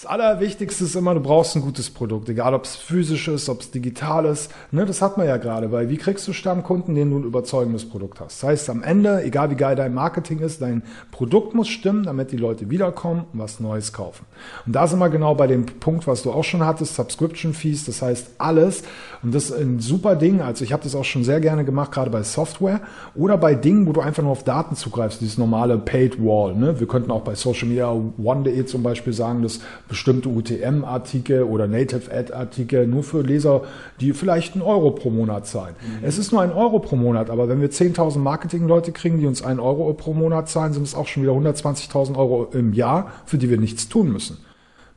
[0.00, 3.62] Das Allerwichtigste ist immer, du brauchst ein gutes Produkt, egal ob es physisch ist, ob
[3.62, 4.48] es digital ist.
[4.70, 7.84] Ne, das hat man ja gerade, weil wie kriegst du Stammkunden, denen du ein überzeugendes
[7.88, 8.40] Produkt hast?
[8.40, 12.30] Das heißt, am Ende, egal wie geil dein Marketing ist, dein Produkt muss stimmen, damit
[12.30, 14.24] die Leute wiederkommen und was Neues kaufen.
[14.66, 17.84] Und da sind wir genau bei dem Punkt, was du auch schon hattest, Subscription Fees,
[17.84, 18.84] das heißt alles.
[19.24, 20.40] Und das ist ein super Ding.
[20.42, 22.82] Also ich habe das auch schon sehr gerne gemacht, gerade bei Software
[23.16, 26.54] oder bei Dingen, wo du einfach nur auf Daten zugreifst, dieses normale Paid Wall.
[26.54, 26.78] Ne?
[26.78, 32.12] Wir könnten auch bei Social Media One.de zum Beispiel sagen, dass bestimmte UTM-Artikel oder Native
[32.12, 33.62] Ad-Artikel nur für Leser,
[34.00, 35.74] die vielleicht einen Euro pro Monat zahlen.
[36.02, 39.42] Es ist nur ein Euro pro Monat, aber wenn wir 10.000 Marketing-Leute kriegen, die uns
[39.42, 43.38] einen Euro pro Monat zahlen, sind es auch schon wieder 120.000 Euro im Jahr, für
[43.38, 44.38] die wir nichts tun müssen.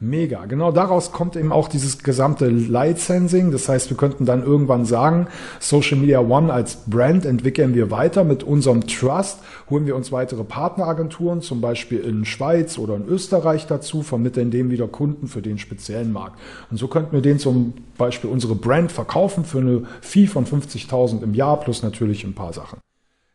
[0.03, 0.45] Mega.
[0.45, 3.51] Genau daraus kommt eben auch dieses gesamte Licensing.
[3.51, 5.27] Das heißt, wir könnten dann irgendwann sagen,
[5.59, 9.37] Social Media One als Brand entwickeln wir weiter mit unserem Trust,
[9.69, 14.71] holen wir uns weitere Partneragenturen, zum Beispiel in Schweiz oder in Österreich dazu, vermitteln dem
[14.71, 16.39] wieder Kunden für den speziellen Markt.
[16.71, 21.21] Und so könnten wir den zum Beispiel unsere Brand verkaufen für eine Fee von 50.000
[21.21, 22.79] im Jahr plus natürlich ein paar Sachen.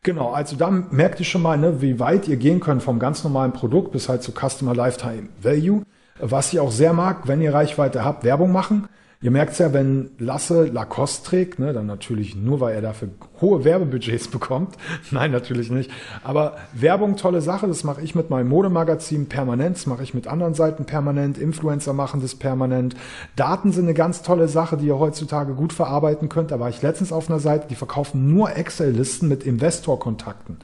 [0.03, 3.23] Genau, also da merkt ihr schon mal, ne, wie weit ihr gehen könnt vom ganz
[3.23, 5.83] normalen Produkt bis halt zu Customer Lifetime Value.
[6.19, 8.87] Was ich auch sehr mag, wenn ihr Reichweite habt, Werbung machen.
[9.19, 13.09] Ihr merkt's ja, wenn Lasse Lacoste trägt, ne, dann natürlich nur, weil er dafür
[13.41, 14.75] hohe Werbebudgets bekommt.
[15.09, 15.89] Nein, natürlich nicht.
[16.23, 17.67] Aber Werbung, tolle Sache.
[17.67, 19.77] Das mache ich mit meinem Modemagazin permanent.
[19.77, 21.39] Das mache ich mit anderen Seiten permanent.
[21.39, 22.95] Influencer machen das permanent.
[23.35, 26.51] Daten sind eine ganz tolle Sache, die ihr heutzutage gut verarbeiten könnt.
[26.51, 30.57] Da war ich letztens auf einer Seite, die verkaufen nur Excel-Listen mit Investorkontakten.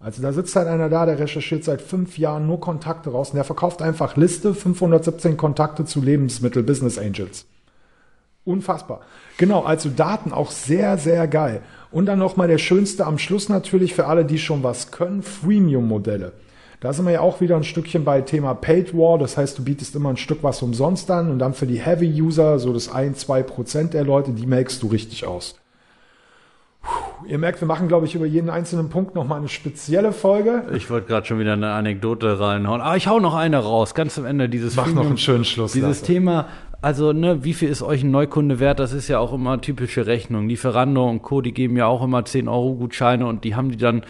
[0.00, 3.36] Also da sitzt halt einer da, der recherchiert seit fünf Jahren nur Kontakte raus und
[3.36, 7.46] der verkauft einfach Liste 517 Kontakte zu Lebensmittel Business Angels.
[8.44, 9.00] Unfassbar.
[9.36, 11.62] Genau, also Daten auch sehr, sehr geil.
[11.90, 16.32] Und dann nochmal der schönste am Schluss natürlich für alle, die schon was können, Freemium-Modelle.
[16.80, 19.18] Da sind wir ja auch wieder ein Stückchen bei Thema Paid War.
[19.18, 22.60] Das heißt, du bietest immer ein Stück was umsonst an und dann für die Heavy-User,
[22.60, 25.56] so das 1, 2 Prozent der Leute, die melkst du richtig aus.
[27.26, 30.64] Ihr merkt, wir machen, glaube ich, über jeden einzelnen Punkt nochmal eine spezielle Folge.
[30.74, 32.80] Ich wollte gerade schon wieder eine Anekdote reinhauen.
[32.80, 35.44] Ah, ich hau noch eine raus, ganz am Ende dieses Mach noch Freemium- einen schönen
[35.44, 35.72] Schluss.
[35.72, 36.04] Dieses Lasse.
[36.06, 36.46] Thema,
[36.80, 38.78] also ne, wie viel ist euch ein Neukunde wert?
[38.78, 40.48] Das ist ja auch immer typische Rechnung.
[40.48, 43.76] Lieferando und Co., die geben ja auch immer 10 Euro Gutscheine und die haben die
[43.78, 44.02] dann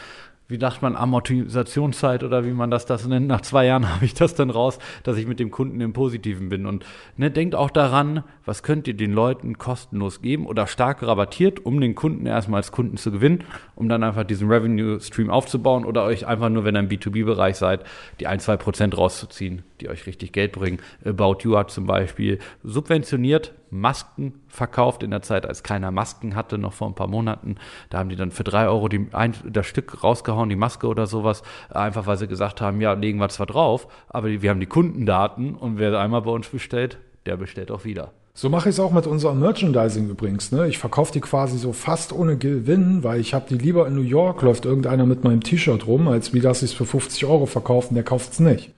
[0.49, 3.27] wie sagt man, Amortisationszeit oder wie man das, das nennt.
[3.27, 6.49] Nach zwei Jahren habe ich das dann raus, dass ich mit dem Kunden im Positiven
[6.49, 6.65] bin.
[6.65, 11.65] Und ne, denkt auch daran, was könnt ihr den Leuten kostenlos geben oder stark rabattiert,
[11.67, 13.45] um den Kunden erstmal als Kunden zu gewinnen,
[13.79, 17.85] um dann einfach diesen Revenue-Stream aufzubauen oder euch einfach nur, wenn ihr im B2B-Bereich seid,
[18.19, 20.81] die ein, zwei Prozent rauszuziehen, die euch richtig Geld bringen.
[21.05, 26.59] About You hat zum Beispiel subventioniert Masken verkauft in der Zeit, als keiner Masken hatte,
[26.59, 27.55] noch vor ein paar Monaten.
[27.89, 31.07] Da haben die dann für drei Euro die, ein, das Stück rausgehauen, die Maske oder
[31.07, 34.67] sowas, einfach weil sie gesagt haben, ja, legen wir zwar drauf, aber wir haben die
[34.67, 38.13] Kundendaten und wer einmal bei uns bestellt, der bestellt auch wieder.
[38.41, 40.53] So mache ich es auch mit unserem Merchandising übrigens.
[40.53, 40.69] Ne?
[40.69, 44.03] Ich verkaufe die quasi so fast ohne Gewinn, weil ich habe die lieber in New
[44.03, 47.47] York, läuft irgendeiner mit meinem T-Shirt rum, als wie das ich es für 50 Euro
[47.47, 48.71] verkaufen, der kauft es nicht.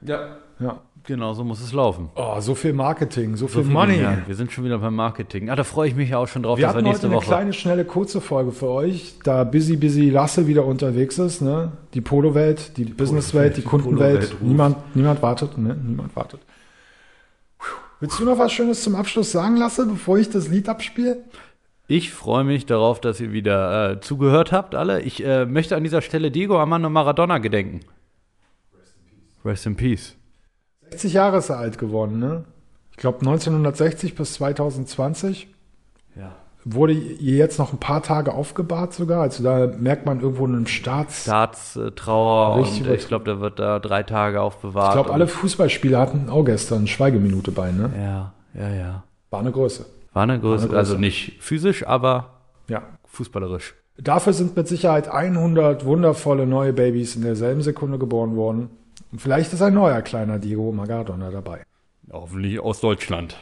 [0.00, 0.38] Ja.
[0.58, 0.80] Ja.
[1.04, 2.08] Genau, so muss es laufen.
[2.16, 4.00] Oh, so viel Marketing, so viel So viel- Money.
[4.00, 5.50] Ja, wir sind schon wieder beim Marketing.
[5.50, 7.06] Ah, da freue ich mich ja auch schon drauf, Wir dass wir hatten heute nächste
[7.06, 7.26] eine Woche.
[7.26, 11.70] kleine, schnelle, kurze Folge für euch, da Busy Busy Lasse wieder unterwegs ist, ne?
[11.94, 14.34] Die Polo-Welt, die, Business-Welt, die, die Kundenwelt.
[14.40, 15.76] Niemand, niemand wartet, ne?
[15.80, 16.40] Niemand wartet.
[18.00, 21.24] Willst du noch was Schönes zum Abschluss sagen, Lasse, bevor ich das Lied abspiele?
[21.88, 25.02] Ich freue mich darauf, dass ihr wieder äh, zugehört habt, alle.
[25.02, 27.80] Ich äh, möchte an dieser Stelle Diego Armando Maradona gedenken.
[29.44, 30.16] Rest in Peace.
[30.90, 32.44] 60 Jahre ist er alt geworden, ne?
[32.90, 35.48] Ich glaube 1960 bis 2020
[36.16, 36.34] Ja.
[36.68, 39.22] Wurde jetzt noch ein paar Tage aufgebahrt sogar.
[39.22, 41.22] Also da merkt man irgendwo einen Staats...
[41.22, 44.88] Staatstrauer Richtig und ich glaube, der wird da drei Tage aufbewahrt.
[44.88, 47.90] Ich glaube, alle Fußballspieler hatten auch gestern Schweigeminute bei, ne?
[47.96, 49.04] Ja, ja, ja.
[49.30, 49.86] War eine Größe.
[50.12, 51.00] War eine Größe, War eine also Größe.
[51.00, 52.30] nicht physisch, aber
[52.68, 52.82] Ja.
[53.06, 53.74] fußballerisch.
[53.98, 58.70] Dafür sind mit Sicherheit 100 wundervolle neue Babys in derselben Sekunde geboren worden.
[59.12, 61.62] Und vielleicht ist ein neuer kleiner Diego Maradona dabei.
[62.12, 63.36] Hoffentlich aus Deutschland.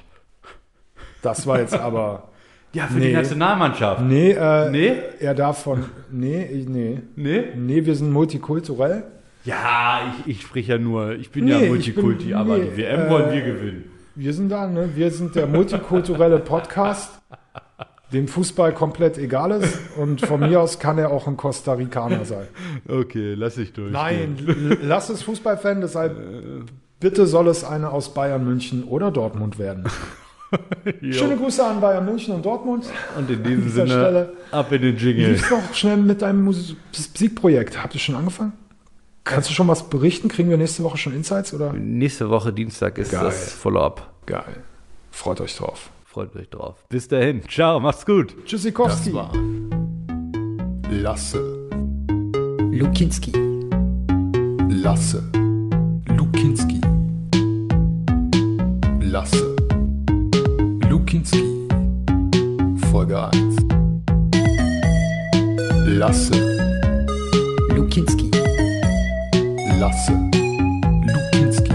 [1.23, 2.25] Das war jetzt aber.
[2.75, 3.09] Ja, für Nee.
[3.09, 4.03] die Nationalmannschaft.
[4.03, 4.93] Nee, äh, Nee?
[5.21, 5.85] er darf von.
[6.11, 7.01] Nee, ich- nee.
[7.17, 7.45] Nee?
[7.57, 9.05] Nee, wir sind multikulturell.
[9.45, 12.77] Ja, ich, ich sprich ja nur, ich bin Nee, ja Multikulti, bin- aber nee, die
[12.79, 13.85] WM äh, wollen wir gewinnen.
[14.17, 14.91] Wir sind da, ne?
[14.95, 17.21] Wir sind der multikulturelle Podcast,
[18.13, 19.79] dem Fußball komplett egal ist.
[19.97, 22.47] Und von mir aus kann er auch ein Costa Ricaner sein.
[22.89, 23.93] Okay, lass ich durch.
[23.93, 26.17] Nein, lass es Fußballfan, deshalb
[27.01, 29.85] bitte soll es eine aus Bayern München oder Dortmund werden.
[31.11, 32.85] Schöne Grüße an Bayern München und Dortmund.
[33.17, 35.31] Und in diesem Sinne, Stelle- ab in den Wie Jingle.
[35.33, 37.83] lief's noch schnell mit deinem Mus- Musikprojekt?
[37.83, 38.53] Habt ihr schon angefangen?
[39.25, 40.29] Kannst du schon was berichten?
[40.29, 41.73] Kriegen wir nächste Woche schon Insights oder?
[41.73, 43.25] Nächste Woche Dienstag ist Geil.
[43.25, 44.11] das Follow-up.
[44.27, 44.63] Geil.
[45.11, 45.91] Freut euch drauf.
[46.05, 46.77] Freut euch drauf.
[46.91, 47.41] Bis dahin.
[47.49, 48.35] Ciao, macht's gut.
[48.45, 49.13] Tschüssikowski.
[49.13, 49.33] Das war-
[50.91, 51.69] Lasse.
[52.71, 53.33] Lukinski.
[54.69, 55.23] Lasse.
[56.09, 56.81] Lukinski.
[59.01, 59.54] Lasse.
[61.15, 61.43] Lukinski.
[62.91, 63.31] Folge 1.
[65.99, 66.35] Lasse.
[67.71, 68.31] Lukinski.
[69.79, 70.13] Lasse.
[71.07, 71.75] Lukinski.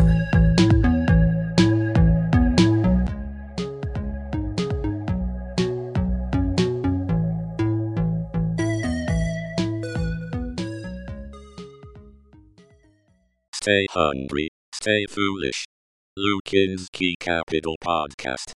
[13.53, 15.65] Stay hungry, stay foolish.
[16.17, 18.58] Lukinski Capital Podcast.